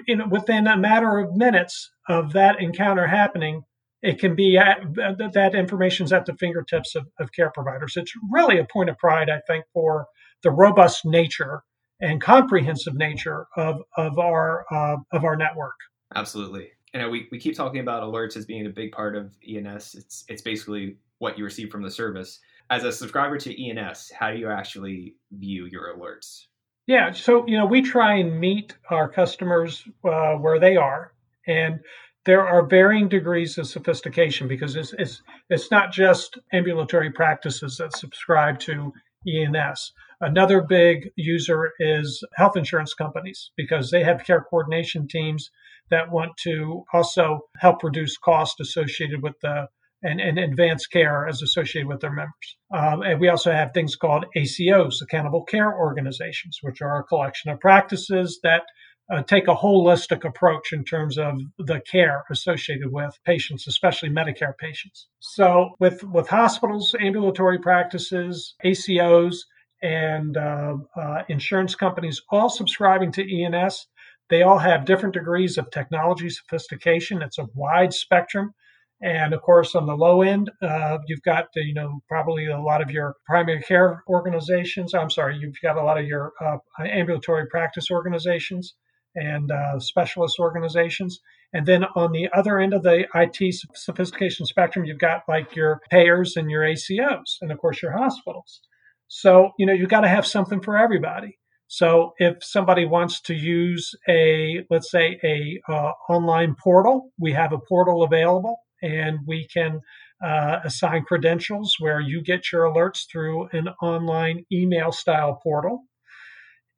you 0.08 0.15
know, 0.15 0.27
within 0.27 0.68
a 0.68 0.77
matter 0.77 1.18
of 1.20 1.36
minutes 1.36 1.92
of 2.08 2.34
that 2.34 2.60
encounter 2.60 3.08
happening, 3.08 3.63
it 4.01 4.20
can 4.20 4.36
be 4.36 4.58
at, 4.58 4.77
that 4.96 5.56
information 5.56 6.06
is 6.06 6.13
at 6.13 6.25
the 6.25 6.36
fingertips 6.36 6.96
of, 6.96 7.08
of 7.20 7.32
care 7.32 7.51
providers. 7.51 7.94
It's 7.96 8.13
really 8.32 8.60
a 8.60 8.65
point 8.65 8.89
of 8.89 8.98
pride, 8.98 9.30
I 9.30 9.42
think, 9.48 9.65
for 9.74 10.08
the 10.44 10.51
robust 10.51 11.06
nature 11.06 11.63
and 12.00 12.22
comprehensive 12.22 12.96
nature 12.96 13.48
of 13.56 13.82
of 13.98 14.20
our 14.20 14.65
uh, 14.72 14.98
of 15.12 15.24
our 15.24 15.36
network. 15.36 15.75
Absolutely. 16.13 16.70
You 16.94 17.01
know, 17.01 17.10
we, 17.10 17.27
we 17.32 17.39
keep 17.39 17.56
talking 17.56 17.82
about 17.82 18.04
alerts 18.04 18.38
as 18.38 18.46
being 18.46 18.65
a 18.65 18.70
big 18.70 18.92
part 18.92 19.15
of 19.15 19.34
ENS. 19.48 19.96
It's 19.96 20.25
it's 20.27 20.42
basically 20.42 20.98
what 21.20 21.38
you 21.38 21.44
receive 21.44 21.72
from 21.72 21.84
the 21.84 21.92
service. 21.92 22.39
As 22.70 22.84
a 22.84 22.92
subscriber 22.92 23.38
to 23.39 23.70
ENS, 23.70 24.12
how 24.12 24.32
do 24.32 24.38
you 24.38 24.50
actually 24.50 25.15
view 25.32 25.65
your 25.65 25.96
alerts? 25.96 26.46
Yeah, 26.88 27.12
so 27.13 27.48
you 27.48 27.58
know 27.58 27.65
we 27.65 27.82
try 27.82 28.15
and 28.15 28.39
meet 28.39 28.77
our 28.92 29.10
customers 29.10 29.88
uh, 30.04 30.34
where 30.36 30.60
they 30.60 30.77
are, 30.77 31.13
and 31.48 31.80
there 32.25 32.46
are 32.48 32.65
varying 32.65 33.10
degrees 33.10 33.58
of 33.58 33.68
sophistication 33.68 34.48
because 34.48 34.75
it's, 34.75 34.94
it's 34.94 35.22
it's 35.50 35.72
not 35.72 35.92
just 35.92 36.38
ambulatory 36.54 37.12
practices 37.12 37.77
that 37.77 37.98
subscribe 37.98 38.60
to 38.60 38.94
ENS. 39.27 39.94
Another 40.22 40.62
big 40.62 41.10
user 41.15 41.74
is 41.80 42.24
health 42.36 42.56
insurance 42.56 42.94
companies 42.94 43.51
because 43.58 43.89
they 43.89 44.04
have 44.04 44.24
care 44.24 44.46
coordination 44.48 45.08
teams 45.08 45.50
that 45.89 46.12
want 46.12 46.38
to 46.38 46.86
also 46.94 47.42
help 47.58 47.84
reduce 47.84 48.15
cost 48.18 48.60
associated 48.60 49.24
with 49.24 49.39
the 49.42 49.68
and, 50.04 50.20
and 50.20 50.38
advanced 50.38 50.92
care 50.92 51.28
as 51.28 51.42
associated 51.42 51.88
with 51.88 52.02
their 52.02 52.14
members. 52.14 52.58
Um, 52.74 53.02
and 53.02 53.20
we 53.20 53.30
also 53.30 53.52
have 53.52 53.74
things 53.74 53.96
called 53.96 54.25
ACOs, 54.36 55.02
accountable 55.02 55.44
care 55.44 55.74
organizations, 55.74 56.60
which 56.62 56.82
are 56.82 57.00
a 57.00 57.04
collection 57.04 57.52
of 57.52 57.60
practices 57.60 58.40
that 58.44 58.64
uh, 59.12 59.22
take 59.22 59.48
a 59.48 59.56
holistic 59.56 60.25
approach 60.25 60.74
in 60.74 60.84
terms 60.84 61.18
of 61.18 61.40
the 61.60 61.80
care 61.90 62.24
associated 62.32 62.92
with 62.92 63.14
patients, 63.25 63.68
especially 63.68 64.10
Medicare 64.10 64.58
patients. 64.58 65.08
So, 65.20 65.72
with 65.80 66.04
with 66.04 66.28
hospitals, 66.28 66.96
ambulatory 67.00 67.60
practices, 67.60 68.56
ACOs, 68.66 69.38
and 69.84 70.36
uh, 70.38 70.78
uh, 71.00 71.24
insurance 71.30 71.75
companies 71.75 72.22
all 72.32 72.50
subscribing 72.50 73.12
to 73.12 73.44
ENS, 73.44 73.86
they 74.30 74.42
all 74.42 74.58
have 74.58 74.86
different 74.86 75.14
degrees 75.14 75.58
of 75.58 75.70
technology 75.70 76.30
sophistication. 76.30 77.22
It's 77.22 77.38
a 77.38 77.48
wide 77.54 77.94
spectrum. 77.94 78.54
And 79.02 79.34
of 79.34 79.42
course, 79.42 79.75
on 79.75 79.86
the 79.86 79.96
low 79.96 80.22
end, 80.22 80.50
uh, 80.62 81.00
you've 81.08 81.22
got 81.22 81.48
you 81.56 81.74
know 81.74 82.00
probably 82.08 82.48
a 82.48 82.60
lot 82.60 82.82
of 82.82 82.92
your 82.92 83.16
primary 83.25 83.62
care 83.62 84.04
organizations. 84.08 84.94
I'm 84.94 85.10
sorry, 85.10 85.38
you've 85.38 85.60
got 85.62 85.78
a 85.78 85.84
lot 85.84 86.00
of 86.00 86.06
your 86.06 86.32
uh, 86.42 86.58
ambulatory 86.80 87.48
practice 87.48 87.92
organizations 87.92 88.74
and 89.16 89.52
uh, 89.52 89.80
specialist 89.80 90.40
organizations. 90.40 91.20
And 91.54 91.66
then 91.66 91.86
on 91.96 92.12
the 92.12 92.30
other 92.34 92.60
end 92.60 92.74
of 92.74 92.84
the 92.84 93.06
IT 93.16 93.56
sophistication 93.75 94.46
spectrum, 94.46 94.86
you've 94.86 95.00
got 95.00 95.22
like 95.28 95.56
your 95.56 95.80
payers 95.90 96.36
and 96.36 96.50
your 96.50 96.64
ACOs, 96.64 97.38
and 97.42 97.52
of 97.52 97.58
course 97.60 97.82
your 97.82 97.98
hospitals. 97.98 98.62
So 99.08 99.52
you 99.60 99.66
know 99.66 99.74
you've 99.74 99.90
got 99.90 100.02
to 100.02 100.08
have 100.08 100.25
something 100.25 100.62
for 100.62 100.78
everybody. 100.78 101.38
So 101.68 102.14
if 102.18 102.44
somebody 102.44 102.86
wants 102.86 103.22
to 103.22 103.34
use 103.34 103.92
a, 104.08 104.64
let's 104.70 104.92
say, 104.92 105.20
a 105.24 105.60
uh, 105.68 105.92
online 106.10 106.56
portal, 106.56 107.12
we 107.20 107.34
have 107.34 107.54
a 107.54 107.58
portal 107.58 108.04
available, 108.04 108.58
and 108.86 109.20
we 109.25 109.48
can 109.51 109.82
uh, 110.24 110.60
assign 110.63 111.04
credentials 111.04 111.75
where 111.80 112.00
you 112.00 112.22
get 112.22 112.51
your 112.51 112.63
alerts 112.63 113.10
through 113.12 113.50
an 113.51 113.70
online 113.82 114.46
email 114.51 114.92
style 114.92 115.39
portal. 115.42 115.84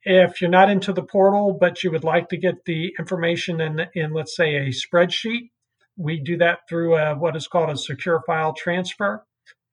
If 0.04 0.40
you're 0.40 0.50
not 0.50 0.70
into 0.70 0.94
the 0.94 1.04
portal, 1.04 1.58
but 1.60 1.84
you 1.84 1.92
would 1.92 2.06
like 2.06 2.30
to 2.30 2.38
get 2.38 2.66
the 2.66 2.94
information 2.98 3.60
in, 3.60 3.82
in 3.94 4.14
let's 4.14 4.36
say, 4.36 4.56
a 4.56 4.70
spreadsheet, 4.70 5.50
we 5.98 6.20
do 6.20 6.38
that 6.38 6.60
through 6.70 6.96
a, 6.96 7.16
what 7.16 7.36
is 7.36 7.48
called 7.48 7.70
a 7.70 7.78
secure 7.78 8.22
file 8.26 8.54
transfer 8.54 9.26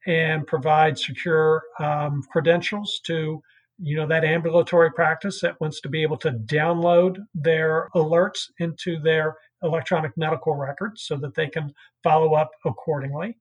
and 0.07 0.47
provide 0.47 0.99
secure 0.99 1.63
um, 1.79 2.23
credentials 2.33 3.01
to 3.07 3.41
you 3.79 3.97
know 3.97 4.07
that 4.07 4.25
ambulatory 4.25 4.93
practice 4.93 5.41
that 5.41 5.61
wants 5.61 5.81
to 5.81 5.89
be 5.89 6.03
able 6.03 6.17
to 6.17 6.31
download 6.31 7.17
their 7.35 7.89
alerts 7.95 8.45
into 8.59 9.01
their 9.01 9.35
electronic 9.65 10.13
medical 10.17 10.55
records 10.55 11.03
so 11.05 11.17
that 11.17 11.35
they 11.35 11.49
can 11.49 11.73
follow 12.03 12.35
up 12.35 12.51
accordingly 12.65 13.37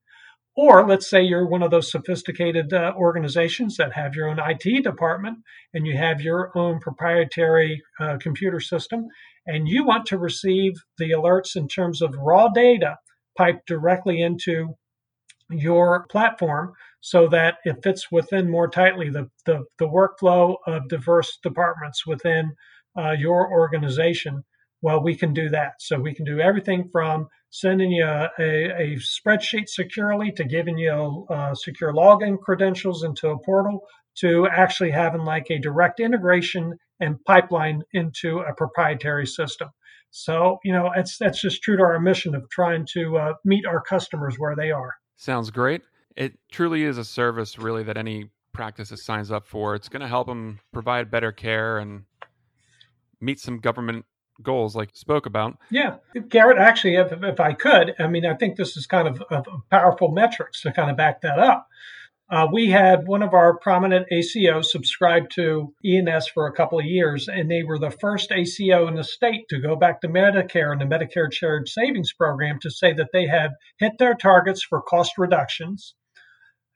or 0.56 0.88
let's 0.88 1.10
say 1.10 1.22
you're 1.22 1.48
one 1.48 1.64
of 1.64 1.72
those 1.72 1.92
sophisticated 1.92 2.74
uh, 2.74 2.94
organizations 2.96 3.78
that 3.78 3.94
have 3.94 4.16
your 4.16 4.30
own 4.30 4.40
IT 4.40 4.84
department 4.84 5.40
and 5.74 5.88
you 5.88 5.98
have 5.98 6.22
your 6.22 6.56
own 6.56 6.80
proprietary 6.80 7.82
uh, 8.00 8.18
computer 8.20 8.60
system 8.60 9.08
and 9.48 9.68
you 9.68 9.86
want 9.86 10.06
to 10.06 10.18
receive 10.18 10.74
the 10.98 11.12
alerts 11.12 11.56
in 11.56 11.68
terms 11.68 12.02
of 12.02 12.16
raw 12.16 12.48
data 12.50 12.98
piped 13.38 13.68
directly 13.68 14.22
into 14.22 14.76
your 15.50 16.06
platform 16.08 16.74
so 17.02 17.28
that 17.28 17.56
it 17.66 17.84
fits 17.84 18.12
within 18.12 18.50
more 18.50 18.68
tightly 18.68 19.10
the, 19.10 19.30
the, 19.46 19.64
the 19.80 19.88
workflow 19.88 20.56
of 20.68 20.88
diverse 20.88 21.38
departments 21.42 22.06
within 22.06 22.54
uh, 22.98 23.12
your 23.12 23.52
organization. 23.52 24.44
Well, 24.84 25.02
we 25.02 25.16
can 25.16 25.34
do 25.34 25.50
that. 25.50 25.76
So 25.80 25.98
we 25.98 26.14
can 26.14 26.26
do 26.26 26.42
everything 26.42 26.90
from 26.92 27.30
sending 27.50 27.90
you 27.90 28.06
a, 28.06 28.30
a 28.38 28.98
spreadsheet 28.98 29.70
securely 29.70 30.30
to 30.34 30.44
giving 30.44 30.78
you 30.78 31.26
uh, 31.30 31.56
secure 31.56 31.94
login 31.94 32.38
credentials 32.38 33.04
into 33.04 33.30
a 33.30 33.40
portal 33.40 33.80
to 34.18 34.46
actually 34.48 34.92
having 34.92 35.22
like 35.22 35.48
a 35.50 35.58
direct 35.58 36.02
integration 36.02 36.78
and 37.00 37.24
pipeline 37.24 37.82
into 37.94 38.40
a 38.40 38.54
proprietary 38.54 39.26
system. 39.26 39.70
So, 40.12 40.58
you 40.66 40.74
know, 40.74 40.92
it's 40.96 41.18
that's 41.18 41.42
just 41.42 41.64
true 41.64 41.78
to 41.78 41.84
our 41.84 42.00
mission 42.00 42.36
of 42.36 42.48
trying 42.50 42.86
to 42.94 43.18
uh, 43.18 43.34
meet 43.46 43.66
our 43.66 43.82
customers 43.82 44.36
where 44.38 44.56
they 44.56 44.70
are. 44.70 44.96
Sounds 45.16 45.50
great. 45.50 45.82
It 46.18 46.38
truly 46.52 46.84
is 46.84 46.98
a 46.98 47.06
service, 47.06 47.58
really, 47.58 47.84
that 47.84 47.98
any 47.98 48.30
practice 48.52 48.90
that 48.90 48.98
signs 48.98 49.32
up 49.32 49.48
for. 49.48 49.76
It's 49.76 49.90
going 49.90 50.02
to 50.02 50.08
help 50.08 50.28
them 50.28 50.60
provide 50.74 51.10
better 51.10 51.32
care 51.32 51.80
and 51.80 52.04
meet 53.22 53.40
some 53.40 53.60
government 53.60 54.06
goals, 54.42 54.76
like 54.76 54.90
you 54.90 55.00
spoke 55.00 55.26
about. 55.26 55.58
Yeah, 55.70 55.98
Garrett. 56.30 56.58
Actually, 56.58 56.96
if, 56.96 57.12
if 57.12 57.40
I 57.40 57.54
could, 57.54 57.94
I 58.00 58.08
mean, 58.08 58.26
I 58.26 58.36
think 58.36 58.58
this 58.58 58.76
is 58.78 58.86
kind 58.88 59.08
of, 59.08 59.22
of 59.30 59.46
powerful 59.70 60.12
metrics 60.12 60.62
to 60.62 60.72
kind 60.72 60.90
of 60.90 60.98
back 60.98 61.22
that 61.22 61.40
up. 61.40 61.68
Uh, 62.30 62.48
we 62.52 62.70
had 62.70 63.06
one 63.06 63.22
of 63.22 63.34
our 63.34 63.58
prominent 63.60 64.08
ACOs 64.12 64.66
subscribe 64.66 65.30
to 65.30 65.74
ENS 65.86 66.28
for 66.30 66.48
a 66.48 66.54
couple 66.54 66.80
of 66.80 66.86
years, 66.86 67.28
and 67.28 67.52
they 67.52 67.64
were 67.64 67.78
the 67.78 67.92
first 67.92 68.32
ACO 68.32 68.88
in 68.88 68.96
the 68.96 69.04
state 69.04 69.44
to 69.50 69.60
go 69.60 69.76
back 69.76 70.02
to 70.02 70.08
Medicare 70.08 70.72
and 70.72 70.82
the 70.82 70.86
Medicare 70.86 71.32
Shared 71.32 71.68
Savings 71.68 72.14
Program 72.14 72.58
to 72.62 72.72
say 72.72 72.94
that 72.94 73.10
they 73.14 73.28
had 73.28 73.52
hit 73.78 73.94
their 74.00 74.16
targets 74.16 74.64
for 74.64 74.82
cost 74.82 75.12
reductions 75.18 75.94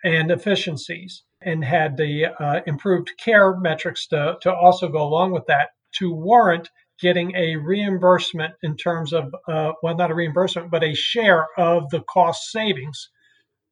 and 0.03 0.29
efficiencies 0.29 1.23
and 1.41 1.63
had 1.63 1.97
the 1.97 2.25
uh, 2.39 2.61
improved 2.67 3.11
care 3.17 3.55
metrics 3.57 4.05
to, 4.07 4.37
to 4.41 4.53
also 4.53 4.89
go 4.89 5.01
along 5.01 5.31
with 5.31 5.45
that 5.47 5.69
to 5.95 6.13
warrant 6.13 6.69
getting 7.01 7.35
a 7.35 7.55
reimbursement 7.57 8.53
in 8.63 8.75
terms 8.75 9.13
of, 9.13 9.33
uh, 9.47 9.71
well, 9.83 9.95
not 9.95 10.11
a 10.11 10.15
reimbursement, 10.15 10.71
but 10.71 10.83
a 10.83 10.93
share 10.93 11.47
of 11.57 11.89
the 11.89 12.01
cost 12.01 12.51
savings 12.51 13.09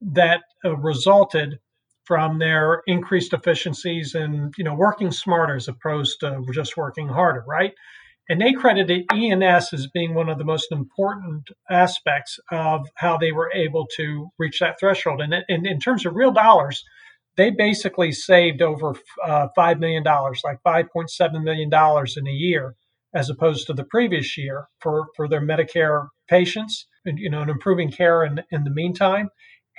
that 0.01 0.41
uh, 0.63 0.75
resulted 0.77 1.59
from 2.03 2.37
their 2.37 2.83
increased 2.85 3.33
efficiencies 3.33 4.13
and 4.13 4.53
you 4.57 4.63
know 4.63 4.75
working 4.75 5.11
smarter 5.11 5.55
as 5.55 5.67
opposed 5.67 6.19
to 6.19 6.39
just 6.53 6.77
working 6.77 7.07
harder, 7.07 7.43
right? 7.47 7.73
And 8.29 8.41
they 8.41 8.53
credited 8.53 9.05
ENS 9.13 9.73
as 9.73 9.87
being 9.87 10.13
one 10.15 10.29
of 10.29 10.37
the 10.39 10.43
most 10.43 10.71
important 10.71 11.49
aspects 11.69 12.39
of 12.51 12.87
how 12.95 13.17
they 13.17 13.31
were 13.31 13.51
able 13.53 13.87
to 13.97 14.29
reach 14.39 14.59
that 14.59 14.79
threshold. 14.79 15.21
And, 15.21 15.35
and 15.47 15.67
in 15.67 15.79
terms 15.79 16.05
of 16.05 16.15
real 16.15 16.31
dollars, 16.31 16.83
they 17.37 17.51
basically 17.51 18.11
saved 18.11 18.63
over 18.63 18.95
uh, 19.23 19.49
$5 19.55 19.79
million, 19.79 20.03
like 20.03 20.57
$5.7 20.65 21.43
million 21.43 21.69
in 22.17 22.27
a 22.27 22.31
year, 22.31 22.75
as 23.15 23.29
opposed 23.29 23.65
to 23.65 23.73
the 23.73 23.85
previous 23.85 24.37
year 24.37 24.67
for, 24.81 25.07
for 25.15 25.27
their 25.27 25.41
Medicare 25.41 26.09
patients, 26.27 26.85
and, 27.05 27.17
you 27.17 27.29
know, 27.29 27.41
and 27.41 27.49
improving 27.49 27.89
care 27.89 28.23
in, 28.25 28.43
in 28.51 28.65
the 28.65 28.69
meantime. 28.69 29.29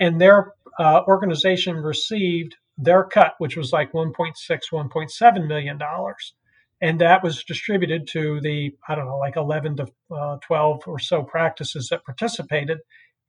And 0.00 0.21
their 0.21 0.55
uh, 0.78 1.02
organization 1.07 1.76
received 1.76 2.57
their 2.78 3.05
cut, 3.05 3.35
which 3.38 3.57
was 3.57 3.73
like 3.73 3.93
1.6, 3.93 4.33
1.7 4.73 5.47
million 5.47 5.78
dollars, 5.78 6.35
and 6.81 7.00
that 7.00 7.23
was 7.23 7.45
distributed 7.45 8.07
to 8.09 8.40
the 8.43 8.73
I 8.87 8.95
don't 8.95 9.07
know, 9.07 9.19
like 9.19 9.37
11 9.37 9.76
to 9.76 9.87
uh, 10.14 10.37
12 10.47 10.83
or 10.87 10.99
so 10.99 11.23
practices 11.23 11.88
that 11.90 12.05
participated 12.05 12.78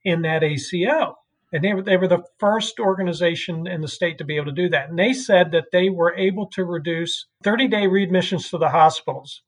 in 0.04 0.22
that 0.24 0.44
ACO. 0.44 1.16
And 1.54 1.64
they 1.64 1.74
were, 1.74 1.82
they 1.82 1.96
were 1.96 2.10
the 2.10 2.24
first 2.40 2.78
organization 2.78 3.68
in 3.68 3.80
the 3.80 3.88
state 3.88 4.18
to 4.18 4.26
be 4.26 4.36
able 4.36 4.48
to 4.48 4.52
do 4.52 4.68
that. 4.70 4.90
And 4.90 5.00
they 5.00 5.14
said 5.14 5.52
that 5.52 5.68
they 5.72 5.90
were 5.90 6.14
able 6.14 6.48
to 6.48 6.66
reduce 6.66 7.26
30 7.44 7.70
day 7.70 7.88
readmissions 7.88 8.50
to 8.50 8.58
the 8.58 8.70
hospitals 8.70 9.44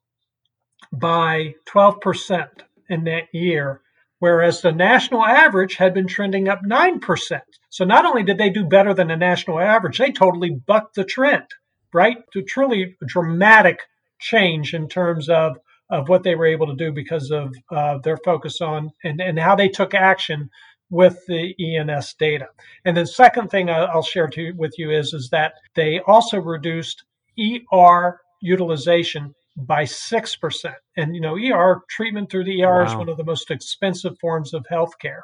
by 0.92 1.54
12% 1.72 2.48
in 2.88 3.04
that 3.04 3.28
year 3.32 3.80
whereas 4.20 4.60
the 4.60 4.70
national 4.70 5.24
average 5.24 5.74
had 5.76 5.92
been 5.92 6.06
trending 6.06 6.48
up 6.48 6.60
9%. 6.64 7.40
So 7.70 7.84
not 7.84 8.06
only 8.06 8.22
did 8.22 8.38
they 8.38 8.50
do 8.50 8.64
better 8.64 8.94
than 8.94 9.08
the 9.08 9.16
national 9.16 9.58
average, 9.58 9.98
they 9.98 10.12
totally 10.12 10.50
bucked 10.50 10.94
the 10.94 11.04
trend, 11.04 11.46
right? 11.92 12.18
To 12.34 12.42
truly 12.42 12.96
dramatic 13.04 13.80
change 14.20 14.74
in 14.74 14.88
terms 14.88 15.28
of, 15.28 15.56
of 15.90 16.08
what 16.08 16.22
they 16.22 16.34
were 16.34 16.46
able 16.46 16.66
to 16.68 16.76
do 16.76 16.92
because 16.92 17.30
of 17.30 17.54
uh, 17.70 17.98
their 17.98 18.18
focus 18.18 18.60
on 18.60 18.90
and, 19.02 19.20
and 19.20 19.38
how 19.38 19.56
they 19.56 19.68
took 19.68 19.94
action 19.94 20.50
with 20.90 21.24
the 21.26 21.54
ENS 21.58 22.14
data. 22.14 22.48
And 22.84 22.96
the 22.96 23.06
second 23.06 23.48
thing 23.48 23.70
I'll 23.70 24.02
share 24.02 24.28
to, 24.28 24.52
with 24.52 24.74
you 24.76 24.90
is, 24.90 25.14
is 25.14 25.30
that 25.30 25.54
they 25.74 26.00
also 26.00 26.38
reduced 26.38 27.04
ER 27.38 28.20
utilization 28.40 29.34
by 29.56 29.84
6%. 29.84 30.74
And, 30.96 31.14
you 31.14 31.20
know, 31.20 31.36
ER 31.36 31.82
treatment 31.88 32.30
through 32.30 32.44
the 32.44 32.62
ER 32.62 32.82
wow. 32.82 32.86
is 32.86 32.94
one 32.94 33.08
of 33.08 33.16
the 33.16 33.24
most 33.24 33.50
expensive 33.50 34.18
forms 34.18 34.54
of 34.54 34.64
healthcare, 34.70 35.22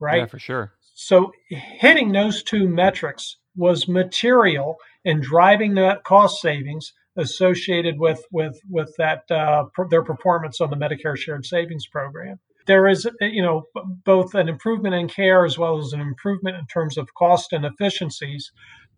right? 0.00 0.18
Yeah, 0.18 0.26
for 0.26 0.38
sure. 0.38 0.72
So 0.94 1.32
hitting 1.48 2.12
those 2.12 2.42
two 2.42 2.68
metrics 2.68 3.36
was 3.56 3.88
material 3.88 4.76
in 5.04 5.20
driving 5.20 5.74
that 5.74 6.04
cost 6.04 6.40
savings 6.40 6.92
associated 7.16 7.98
with 7.98 8.24
with 8.32 8.58
with 8.68 8.92
that 8.98 9.30
uh, 9.30 9.64
their 9.90 10.02
performance 10.02 10.60
on 10.60 10.70
the 10.70 10.76
Medicare 10.76 11.16
Shared 11.16 11.46
Savings 11.46 11.86
Program. 11.86 12.38
There 12.66 12.88
is, 12.88 13.06
you 13.20 13.42
know, 13.42 13.64
both 14.04 14.34
an 14.34 14.48
improvement 14.48 14.94
in 14.94 15.08
care 15.08 15.44
as 15.44 15.58
well 15.58 15.78
as 15.78 15.92
an 15.92 16.00
improvement 16.00 16.56
in 16.56 16.66
terms 16.66 16.96
of 16.96 17.12
cost 17.14 17.52
and 17.52 17.64
efficiencies 17.64 18.50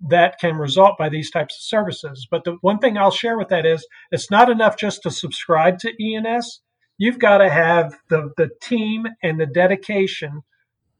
that 0.08 0.38
can 0.38 0.56
result 0.56 0.98
by 0.98 1.08
these 1.08 1.30
types 1.30 1.56
of 1.56 1.62
services. 1.62 2.26
But 2.30 2.44
the 2.44 2.56
one 2.60 2.78
thing 2.78 2.98
I'll 2.98 3.10
share 3.10 3.38
with 3.38 3.48
that 3.48 3.66
is 3.66 3.86
it's 4.10 4.30
not 4.30 4.50
enough 4.50 4.76
just 4.76 5.02
to 5.02 5.10
subscribe 5.10 5.78
to 5.80 5.92
ENS. 6.00 6.60
You've 6.98 7.18
got 7.18 7.38
to 7.38 7.50
have 7.50 7.98
the, 8.08 8.30
the 8.36 8.50
team 8.62 9.06
and 9.22 9.40
the 9.40 9.46
dedication 9.46 10.42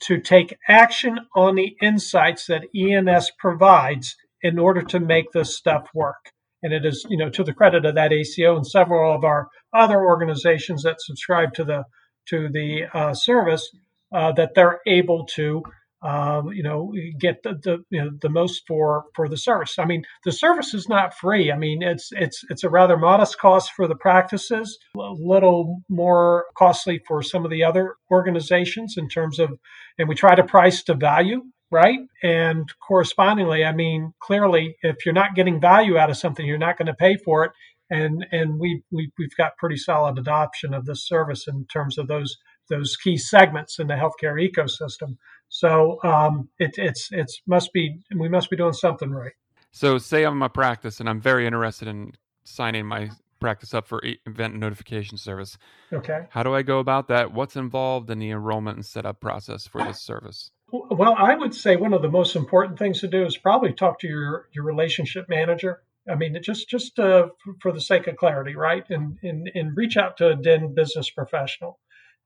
to 0.01 0.21
take 0.21 0.59
action 0.69 1.19
on 1.35 1.55
the 1.55 1.77
insights 1.81 2.47
that 2.47 2.67
ENS 2.77 3.33
provides 3.39 4.17
in 4.43 4.59
order 4.59 4.83
to 4.83 5.01
make 5.01 5.33
this 5.33 5.57
stuff 5.57 5.89
work. 5.95 6.33
And 6.63 6.73
it 6.73 6.85
is, 6.85 7.07
you 7.09 7.17
know, 7.17 7.31
to 7.31 7.45
the 7.45 7.55
credit 7.55 7.85
of 7.87 7.95
that 7.95 8.13
ACO 8.13 8.57
and 8.57 8.67
several 8.67 9.15
of 9.15 9.25
our 9.25 9.49
other 9.73 10.05
organizations 10.05 10.83
that 10.83 11.01
subscribe 11.01 11.55
to 11.55 11.65
the 11.65 11.85
to 12.29 12.49
the 12.49 12.87
uh, 12.93 13.15
service 13.15 13.71
uh, 14.13 14.33
that 14.33 14.55
they're 14.55 14.81
able 14.87 15.25
to 15.27 15.63
um, 16.03 16.49
you 16.53 16.63
know, 16.63 16.93
get 17.19 17.43
the, 17.43 17.55
the 17.63 17.79
you 17.91 18.05
know 18.05 18.11
the 18.21 18.29
most 18.29 18.63
for 18.69 19.05
for 19.15 19.29
the 19.29 19.37
service. 19.37 19.79
I 19.79 19.87
mean, 19.87 20.05
the 20.25 20.33
service 20.33 20.75
is 20.75 20.89
not 20.89 21.15
free. 21.15 21.51
I 21.51 21.57
mean, 21.57 21.83
it's 21.83 22.11
it's 22.13 22.45
it's 22.51 22.65
a 22.65 22.71
rather 22.71 22.97
modest 22.97 23.39
cost 23.39 23.73
for 23.75 23.89
the 23.89 23.97
practices, 23.97 24.79
a 24.97 25.13
little 25.19 25.83
more 25.89 26.47
costly 26.57 27.01
for 27.07 27.23
some 27.23 27.45
of 27.45 27.51
the 27.51 27.65
other 27.65 27.97
organizations 28.11 28.95
in 28.99 29.09
terms 29.09 29.39
of, 29.39 29.51
and 29.99 30.09
we 30.09 30.15
try 30.15 30.35
to 30.35 30.45
price 30.45 30.83
to 30.85 30.95
value, 30.95 31.43
right? 31.71 31.99
And 32.23 32.69
correspondingly, 32.87 33.65
I 33.65 33.73
mean, 33.73 34.13
clearly, 34.21 34.77
if 34.83 35.07
you're 35.07 35.15
not 35.15 35.35
getting 35.35 35.61
value 35.61 35.97
out 35.97 36.11
of 36.11 36.19
something, 36.19 36.47
you're 36.47 36.59
not 36.59 36.77
going 36.77 36.87
to 36.87 36.95
pay 36.95 37.17
for 37.25 37.45
it. 37.45 37.53
And 37.89 38.27
and 38.33 38.61
we, 38.61 38.83
we 38.91 39.11
we've 39.19 39.37
got 39.37 39.57
pretty 39.57 39.77
solid 39.77 40.19
adoption 40.19 40.75
of 40.75 40.85
this 40.85 41.07
service 41.07 41.49
in 41.49 41.67
terms 41.73 41.97
of 41.97 42.07
those 42.09 42.37
those 42.69 42.97
key 42.97 43.17
segments 43.17 43.79
in 43.79 43.87
the 43.87 43.95
healthcare 43.95 44.37
ecosystem. 44.41 45.17
So 45.49 45.99
um, 46.03 46.49
it, 46.59 46.75
it's 46.77 47.09
it's 47.13 47.41
must 47.47 47.73
be 47.73 47.99
we 48.15 48.29
must 48.29 48.51
be 48.51 48.57
doing 48.57 48.73
something 48.73 49.11
right. 49.11 49.33
So 49.71 49.99
say 49.99 50.25
I'm 50.25 50.43
a 50.43 50.49
practice 50.49 51.01
and 51.01 51.09
I'm 51.09 51.21
very 51.21 51.47
interested 51.47 51.89
in 51.89 52.13
signing 52.45 52.87
my 52.87 53.11
practice 53.41 53.75
up 53.75 53.87
for 53.87 54.01
event 54.27 54.55
notification 54.55 55.19
service. 55.19 55.59
Okay. 55.93 56.27
How 56.31 56.43
do 56.43 56.55
I 56.55 56.63
go 56.63 56.79
about 56.79 57.09
that? 57.09 57.33
What's 57.33 57.57
involved 57.57 58.11
in 58.11 58.19
the 58.19 58.31
enrollment 58.31 58.77
and 58.77 58.87
setup 58.87 59.21
process 59.21 59.67
for 59.67 59.85
this 59.85 60.01
service? 60.01 60.51
Well, 60.73 61.15
I 61.17 61.35
would 61.35 61.55
say 61.55 61.77
one 61.77 61.93
of 61.93 62.03
the 62.03 62.09
most 62.09 62.35
important 62.35 62.79
things 62.79 63.01
to 63.01 63.09
do 63.09 63.25
is 63.25 63.37
probably 63.37 63.73
talk 63.73 64.01
to 64.01 64.09
your 64.09 64.49
your 64.53 64.65
relationship 64.65 65.29
manager. 65.29 65.83
I 66.11 66.15
mean, 66.15 66.37
just 66.43 66.69
just 66.69 66.99
uh, 66.99 67.29
for 67.61 67.73
the 67.73 67.81
sake 67.81 68.07
of 68.07 68.17
clarity, 68.17 68.57
right? 68.57 68.85
And, 68.91 69.19
and 69.23 69.51
and 69.55 69.77
reach 69.77 69.97
out 69.97 70.17
to 70.19 70.31
a 70.31 70.37
DHIN 70.37 70.75
business 70.75 71.11
professional 71.11 71.79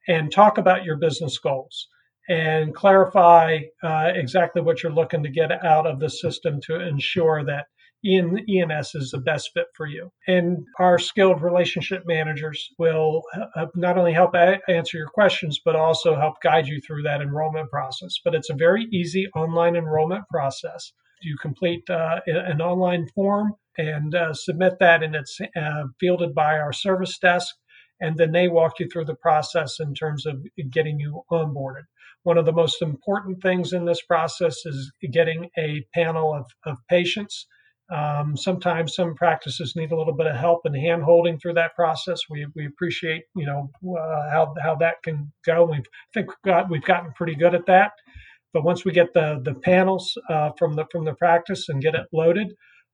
and 0.09 0.33
talk 0.33 0.57
about 0.59 0.85
your 0.85 0.97
business 0.97 1.39
goals 1.39 1.89
and 2.31 2.73
clarify 2.77 3.59
uh, 3.83 4.13
exactly 4.15 4.63
what 4.63 4.83
you're 4.83 4.93
looking 4.93 5.25
to 5.25 5.29
get 5.29 5.51
out 5.65 5.85
of 5.85 5.99
the 5.99 6.09
system 6.09 6.61
to 6.61 6.81
ensure 6.81 7.45
that 7.45 7.67
ENS 8.07 8.95
is 8.95 9.11
the 9.11 9.21
best 9.21 9.51
fit 9.53 9.67
for 9.77 9.87
you. 9.87 10.11
And 10.29 10.65
our 10.79 10.99
skilled 10.99 11.43
relationship 11.43 12.05
managers 12.07 12.71
will 12.79 13.23
uh, 13.57 13.67
not 13.75 13.99
only 13.99 14.13
help 14.13 14.35
answer 14.69 14.97
your 14.97 15.09
questions, 15.09 15.61
but 15.63 15.75
also 15.75 16.15
help 16.15 16.37
guide 16.41 16.69
you 16.69 16.81
through 16.81 17.03
that 17.03 17.21
enrollment 17.21 17.69
process. 17.69 18.15
But 18.25 18.37
it's 18.37 18.49
a 18.49 18.55
very 18.55 18.87
easy 18.93 19.27
online 19.35 19.75
enrollment 19.75 20.25
process. 20.31 20.93
You 21.21 21.37
complete 21.43 21.91
uh, 21.91 22.21
an 22.27 22.63
online 22.63 23.09
form 23.09 23.55
and 23.77 24.15
uh, 24.15 24.35
submit 24.35 24.75
that, 24.79 25.03
and 25.03 25.17
it's 25.17 25.39
uh, 25.41 25.85
fielded 25.99 26.33
by 26.33 26.59
our 26.59 26.73
service 26.73 27.19
desk 27.19 27.57
and 28.01 28.17
then 28.17 28.33
they 28.33 28.49
walk 28.49 28.81
you 28.81 28.89
through 28.89 29.05
the 29.05 29.15
process 29.15 29.79
in 29.79 29.95
terms 29.95 30.27
of 30.27 30.43
getting 30.71 30.99
you 30.99 31.23
onboarded. 31.31 31.85
One 32.23 32.39
of 32.39 32.45
the 32.45 32.53
most 32.53 32.83
important 32.83 33.43
things 33.43 33.73
in 33.73 33.85
this 33.87 34.03
process 34.03 34.67
is 34.67 34.93
getting 35.13 35.49
a 35.59 35.85
panel 35.95 36.35
of, 36.35 36.47
of 36.65 36.79
patients. 36.89 37.47
Um, 37.93 38.37
sometimes 38.37 38.95
some 38.95 39.15
practices 39.15 39.75
need 39.75 39.91
a 39.91 39.97
little 39.97 40.15
bit 40.15 40.29
of 40.29 40.37
help 40.37 40.61
and 40.65 40.77
hand 40.77 41.03
holding 41.03 41.39
through 41.39 41.55
that 41.55 41.75
process. 41.75 42.21
We, 42.31 42.47
we 42.55 42.67
appreciate 42.67 43.25
you 43.35 43.47
know 43.47 43.71
uh, 43.99 44.31
how, 44.31 44.55
how 44.63 44.77
that 44.77 44.97
can 45.03 45.33
go. 45.45 45.73
I 45.73 45.81
think 46.15 46.29
we've 46.29 46.53
got 46.53 46.71
we've 46.71 46.85
gotten 46.85 47.13
pretty 47.17 47.35
good 47.35 47.55
at 47.55 47.67
that. 47.67 47.93
But 48.53 48.65
once 48.65 48.85
we 48.85 48.93
get 48.93 49.13
the 49.13 49.41
the 49.43 49.55
panels 49.55 50.17
uh, 50.29 50.51
from 50.59 50.75
the 50.75 50.85
from 50.93 51.05
the 51.05 51.15
practice 51.15 51.69
and 51.69 51.83
get 51.83 51.97
it 51.97 52.07
loaded, 52.13 52.53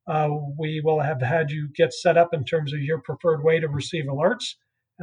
uh, 0.08 0.28
we 0.58 0.80
will 0.82 1.00
have 1.00 1.20
had 1.20 1.50
you 1.50 1.68
get 1.74 1.92
set 1.92 2.16
up 2.16 2.32
in 2.32 2.44
terms 2.44 2.72
of 2.72 2.80
your 2.80 3.00
preferred 3.00 3.42
way 3.42 3.60
to 3.60 3.68
receive 3.68 4.04
alerts. 4.04 4.54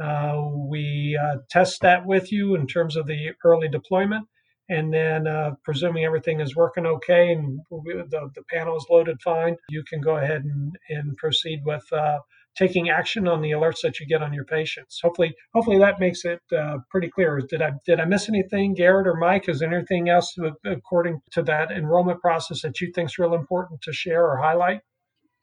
Uh, 0.02 0.42
we 0.68 1.18
uh, 1.22 1.36
test 1.50 1.80
that 1.82 2.04
with 2.06 2.32
you 2.32 2.54
in 2.54 2.66
terms 2.66 2.96
of 2.96 3.06
the 3.06 3.30
early 3.44 3.68
deployment. 3.68 4.26
And 4.68 4.94
then, 4.94 5.26
uh, 5.26 5.50
presuming 5.62 6.04
everything 6.04 6.40
is 6.40 6.56
working 6.56 6.86
okay 6.86 7.32
and 7.32 7.60
the, 7.70 8.30
the 8.34 8.42
panel 8.50 8.78
is 8.78 8.86
loaded 8.88 9.20
fine, 9.20 9.56
you 9.68 9.84
can 9.86 10.00
go 10.00 10.16
ahead 10.16 10.42
and, 10.42 10.74
and 10.88 11.14
proceed 11.18 11.60
with 11.66 11.84
uh, 11.92 12.20
taking 12.56 12.88
action 12.88 13.28
on 13.28 13.42
the 13.42 13.50
alerts 13.50 13.80
that 13.82 14.00
you 14.00 14.06
get 14.06 14.22
on 14.22 14.32
your 14.32 14.44
patients. 14.44 15.00
Hopefully, 15.02 15.34
hopefully 15.52 15.78
that 15.78 16.00
makes 16.00 16.24
it 16.24 16.40
uh, 16.56 16.78
pretty 16.90 17.10
clear. 17.10 17.40
Did 17.40 17.62
I 17.62 17.72
did 17.84 18.00
I 18.00 18.04
miss 18.04 18.28
anything, 18.28 18.74
Garrett 18.74 19.06
or 19.06 19.16
Mike? 19.16 19.48
Is 19.48 19.58
there 19.58 19.72
anything 19.72 20.08
else 20.08 20.34
according 20.64 21.20
to 21.32 21.42
that 21.42 21.70
enrollment 21.70 22.20
process 22.20 22.62
that 22.62 22.80
you 22.80 22.90
think 22.94 23.10
is 23.10 23.18
real 23.18 23.34
important 23.34 23.82
to 23.82 23.92
share 23.92 24.24
or 24.24 24.38
highlight? 24.38 24.80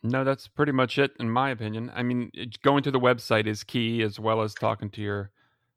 No, 0.04 0.24
that's 0.24 0.48
pretty 0.48 0.72
much 0.72 0.98
it, 0.98 1.12
in 1.20 1.30
my 1.30 1.52
opinion. 1.52 1.92
I 1.94 2.04
mean, 2.04 2.32
going 2.64 2.84
to 2.84 2.92
the 2.92 3.00
website 3.00 3.46
is 3.46 3.64
key 3.64 4.02
as 4.02 4.20
well 4.20 4.42
as 4.42 4.54
talking 4.54 4.90
to 4.92 5.02
your 5.02 5.32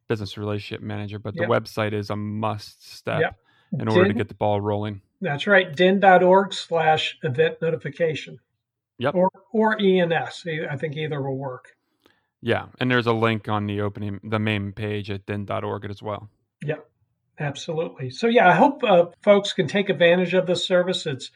business 0.08 0.38
relationship 0.38 0.82
manager, 0.82 1.18
but 1.18 1.34
the 1.34 1.42
yep. 1.42 1.50
website 1.50 1.92
is 1.92 2.10
a 2.10 2.16
must 2.16 2.94
step 2.94 3.20
yep. 3.20 3.38
in 3.78 3.88
order 3.88 4.08
to 4.08 4.14
get 4.14 4.28
the 4.28 4.34
ball 4.34 4.60
rolling. 4.60 5.02
That's 5.20 5.46
right. 5.46 5.74
dhin.org 5.74 6.52
slash 6.52 7.18
event 7.22 7.60
notification. 7.60 8.38
Yep. 8.98 9.14
Or, 9.14 9.30
or 9.52 9.80
ENS. 9.80 10.44
I 10.70 10.76
think 10.76 10.96
either 10.96 11.20
will 11.20 11.36
work. 11.36 11.76
Yeah. 12.40 12.66
And 12.78 12.90
there's 12.90 13.06
a 13.06 13.12
link 13.12 13.48
on 13.48 13.66
the 13.66 13.80
opening, 13.80 14.20
the 14.22 14.38
main 14.38 14.72
page 14.72 15.10
at 15.10 15.26
dhin.org 15.26 15.84
as 15.86 16.02
well. 16.02 16.28
Yep. 16.64 16.88
Absolutely. 17.38 18.10
So, 18.10 18.28
yeah, 18.28 18.48
I 18.48 18.52
hope 18.52 18.84
uh, 18.84 19.06
folks 19.22 19.52
can 19.52 19.66
take 19.66 19.88
advantage 19.88 20.34
of 20.34 20.46
this 20.46 20.64
service. 20.64 21.04
It's 21.06 21.30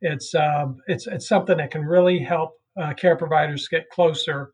it's 0.00 0.34
um, 0.34 0.76
it's 0.86 1.06
it's 1.06 1.28
something 1.28 1.58
that 1.58 1.70
can 1.70 1.84
really 1.84 2.18
help 2.18 2.52
uh, 2.80 2.94
care 2.94 3.16
providers 3.16 3.68
get 3.68 3.90
closer 3.90 4.52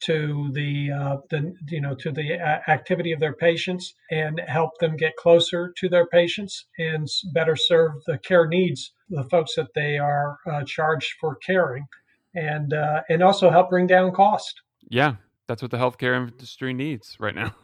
to 0.00 0.50
the 0.52 0.90
uh, 0.92 1.16
the 1.30 1.54
you 1.68 1.80
know 1.80 1.94
to 1.94 2.10
the 2.10 2.34
activity 2.68 3.12
of 3.12 3.20
their 3.20 3.34
patients 3.34 3.94
and 4.10 4.40
help 4.46 4.78
them 4.78 4.96
get 4.96 5.16
closer 5.16 5.72
to 5.76 5.88
their 5.88 6.06
patients 6.06 6.66
and 6.78 7.08
better 7.32 7.56
serve 7.56 7.92
the 8.06 8.18
care 8.18 8.46
needs 8.46 8.92
the 9.10 9.24
folks 9.24 9.54
that 9.56 9.74
they 9.74 9.98
are 9.98 10.38
uh, 10.50 10.62
charged 10.64 11.14
for 11.20 11.36
caring 11.36 11.86
and 12.34 12.72
uh, 12.72 13.02
and 13.08 13.22
also 13.22 13.50
help 13.50 13.70
bring 13.70 13.86
down 13.86 14.12
cost. 14.12 14.62
Yeah, 14.88 15.16
that's 15.46 15.62
what 15.62 15.70
the 15.70 15.78
healthcare 15.78 16.14
industry 16.16 16.72
needs 16.72 17.16
right 17.18 17.34
now. 17.34 17.54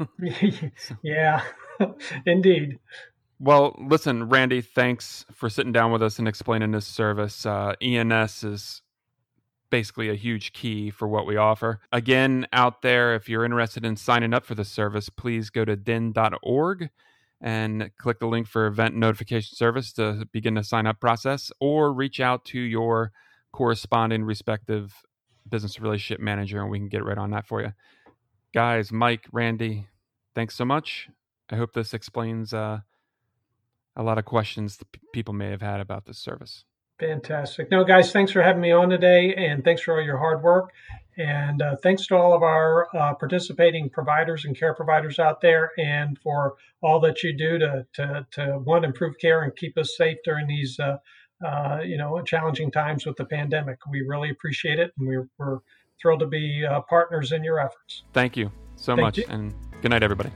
yeah, 1.03 1.43
indeed. 2.27 2.79
Well, 3.41 3.77
listen, 3.79 4.29
Randy, 4.29 4.61
thanks 4.61 5.27
for 5.33 5.51
sitting 5.51 5.73
down 5.73 5.93
with 5.93 6.03
us 6.03 6.19
and 6.19 6.29
explaining 6.29 6.71
this 6.71 6.87
service. 6.87 7.45
Uh, 7.45 7.75
ENS 7.83 8.45
is 8.45 8.83
basically 9.71 10.09
a 10.09 10.15
huge 10.15 10.53
key 10.53 10.91
for 10.91 11.09
what 11.09 11.27
we 11.27 11.37
offer. 11.37 11.81
Again, 11.91 12.47
out 12.53 12.83
there, 12.83 13.15
if 13.15 13.29
you're 13.29 13.45
interested 13.45 13.85
in 13.85 13.97
signing 13.97 14.33
up 14.33 14.45
for 14.45 14.55
the 14.55 14.65
service, 14.65 15.09
please 15.09 15.51
go 15.51 15.65
to 15.65 15.77
dhin.org 15.77 16.91
and 17.41 17.91
click 17.99 18.21
the 18.21 18.27
link 18.27 18.47
for 18.47 18.67
event 18.67 18.95
notification 18.95 19.57
service 19.57 19.93
to 19.95 20.27
begin 20.33 20.55
the 20.55 20.63
sign 20.63 20.87
up 20.87 21.01
process 21.01 21.51
or 21.61 21.93
reach 21.93 22.21
out 22.21 22.45
to 22.47 22.61
your 22.61 23.11
corresponding 23.53 24.25
respective 24.25 25.03
business 25.49 25.81
relationship 25.81 26.21
manager 26.21 26.61
and 26.61 26.71
we 26.71 26.79
can 26.79 26.89
get 26.89 27.05
right 27.05 27.19
on 27.19 27.33
that 27.33 27.47
for 27.47 27.61
you. 27.61 27.73
Guys, 28.55 28.93
Mike, 28.93 29.27
Randy, 29.33 29.89
thanks 30.35 30.55
so 30.55 30.65
much. 30.65 31.09
I 31.51 31.57
hope 31.57 31.73
this 31.73 31.93
explains 31.93 32.55
uh, 32.55 32.79
a 33.97 34.03
lot 34.03 34.19
of 34.19 34.25
questions 34.25 34.79
p- 34.93 35.01
people 35.13 35.35
may 35.35 35.51
have 35.51 35.63
had 35.63 35.81
about 35.81 36.07
this 36.07 36.19
service. 36.19 36.65
Fantastic. 37.01 37.71
No, 37.71 37.83
guys, 37.85 38.13
thanks 38.13 38.31
for 38.31 38.43
having 38.43 38.63
me 38.63 38.71
on 38.71 38.89
today, 38.89 39.35
and 39.35 39.65
thanks 39.65 39.83
for 39.83 39.97
all 39.97 40.05
your 40.05 40.19
hard 40.19 40.43
work. 40.43 40.71
And 41.17 41.61
uh, 41.61 41.77
thanks 41.83 42.07
to 42.07 42.17
all 42.17 42.35
of 42.35 42.43
our 42.43 42.89
uh, 42.97 43.15
participating 43.15 43.89
providers 43.89 44.45
and 44.45 44.59
care 44.59 44.75
providers 44.75 45.19
out 45.19 45.41
there, 45.41 45.71
and 45.79 46.19
for 46.19 46.55
all 46.83 47.01
that 47.01 47.23
you 47.23 47.37
do 47.37 47.59
to 47.59 47.87
to, 47.95 48.27
to 48.33 48.45
one 48.59 48.85
improve 48.85 49.15
care 49.21 49.43
and 49.43 49.55
keep 49.55 49.77
us 49.79 49.97
safe 49.97 50.19
during 50.25 50.47
these 50.47 50.79
uh, 50.81 50.97
uh 51.45 51.81
you 51.85 51.97
know 51.97 52.21
challenging 52.23 52.71
times 52.71 53.07
with 53.07 53.17
the 53.17 53.25
pandemic. 53.25 53.79
We 53.91 54.03
really 54.03 54.31
appreciate 54.31 54.79
it, 54.79 54.93
and 54.99 55.07
we're, 55.07 55.29
we're 55.39 55.59
thrilled 56.01 56.21
to 56.21 56.27
be 56.27 56.65
uh, 56.69 56.81
partners 56.83 57.33
in 57.33 57.45
your 57.45 57.61
efforts. 57.61 58.05
Thank 58.13 58.37
you 58.37 58.51
so 58.77 58.95
Thank 58.95 59.05
much, 59.05 59.19
you. 59.19 59.25
and 59.29 59.55
good 59.83 59.91
night, 59.91 60.03
everybody. 60.03 60.31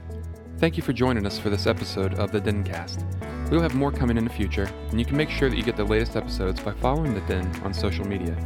Thank 0.57 0.77
you 0.77 0.83
for 0.83 0.93
joining 0.93 1.25
us 1.25 1.39
for 1.39 1.49
this 1.49 1.67
episode 1.67 2.15
of 2.15 2.31
the 2.31 2.39
DenCast. 2.39 3.38
We'll 3.49 3.61
have 3.61 3.73
more 3.73 3.91
coming 3.91 4.17
in 4.17 4.25
the 4.25 4.29
future, 4.29 4.69
and 4.91 4.99
you 4.99 5.05
can 5.05 5.17
make 5.17 5.31
sure 5.31 5.49
that 5.49 5.55
you 5.55 5.63
get 5.63 5.75
the 5.75 5.83
latest 5.83 6.15
episodes 6.15 6.59
by 6.59 6.71
following 6.71 7.15
the 7.15 7.21
DHIN 7.21 7.63
on 7.63 7.73
social 7.73 8.05
media. 8.05 8.37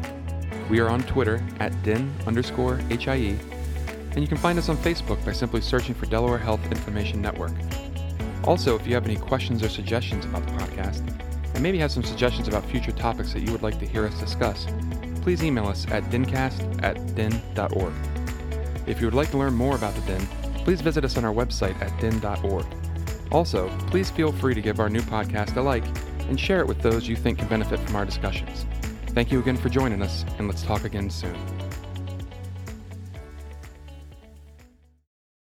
We 0.70 0.80
are 0.80 0.88
on 0.88 1.04
Twitter 1.04 1.44
at 1.60 1.74
DHIN 1.84 2.10
underscore 2.26 2.78
HIE, 2.89 3.38
and 4.12 4.22
you 4.22 4.28
can 4.28 4.38
find 4.38 4.58
us 4.58 4.70
on 4.70 4.78
Facebook 4.78 5.24
by 5.26 5.34
simply 5.34 5.60
searching 5.60 5.94
for 5.94 6.06
Delaware 6.06 6.38
Health 6.38 6.66
Information 6.72 7.22
Network. 7.22 7.52
Also, 8.46 8.80
if 8.80 8.88
you 8.88 8.94
have 8.94 9.04
any 9.04 9.18
questions 9.18 9.62
or 9.62 9.68
suggestions 9.68 10.24
about 10.24 10.46
the 10.46 10.54
podcast, 10.54 11.06
and 11.54 11.62
maybe 11.62 11.78
have 11.80 11.92
some 11.92 12.04
suggestions 12.04 12.48
about 12.48 12.63
future 12.66 12.94
topics 12.94 13.34
that 13.34 13.42
you 13.42 13.52
would 13.52 13.62
like 13.62 13.80
to 13.80 13.86
hear 13.86 14.06
us 14.06 14.18
discuss, 14.22 14.68
please 15.22 15.44
email 15.44 15.68
us 15.68 15.86
at 15.92 16.10
dincast 16.12 16.82
at 16.82 16.96
dhin.org. 17.13 17.94
If 18.88 19.02
you 19.02 19.08
would 19.08 19.13
like 19.13 19.32
to 19.32 19.38
learn 19.38 19.54
more 19.54 19.76
about 19.76 19.96
the 19.96 20.02
DHIN, 20.02 20.26
please 20.63 20.80
visit 20.80 21.04
us 21.04 21.18
on 21.18 21.26
our 21.26 21.34
website 21.34 21.80
at 21.82 21.92
dhin.org. 22.00 22.66
Also, 23.34 23.67
please 23.88 24.12
feel 24.12 24.32
free 24.32 24.54
to 24.54 24.62
give 24.62 24.80
our 24.80 24.89
new 24.89 25.02
podcast 25.02 25.58
a 25.58 25.62
like 25.62 25.84
and 26.30 26.39
share 26.39 26.60
it 26.60 26.67
with 26.67 26.82
those 26.82 27.08
you 27.08 27.15
think 27.15 27.39
can 27.39 27.48
benefit 27.48 27.80
from 27.80 27.96
our 27.96 28.06
discussions. 28.06 28.65
Thank 29.08 29.32
you 29.32 29.39
again 29.39 29.58
for 29.58 29.69
joining 29.69 30.02
us, 30.02 30.24
and 30.38 30.48
let's 30.48 30.63
talk 30.63 30.86
again 30.86 31.10
soon. 31.10 31.36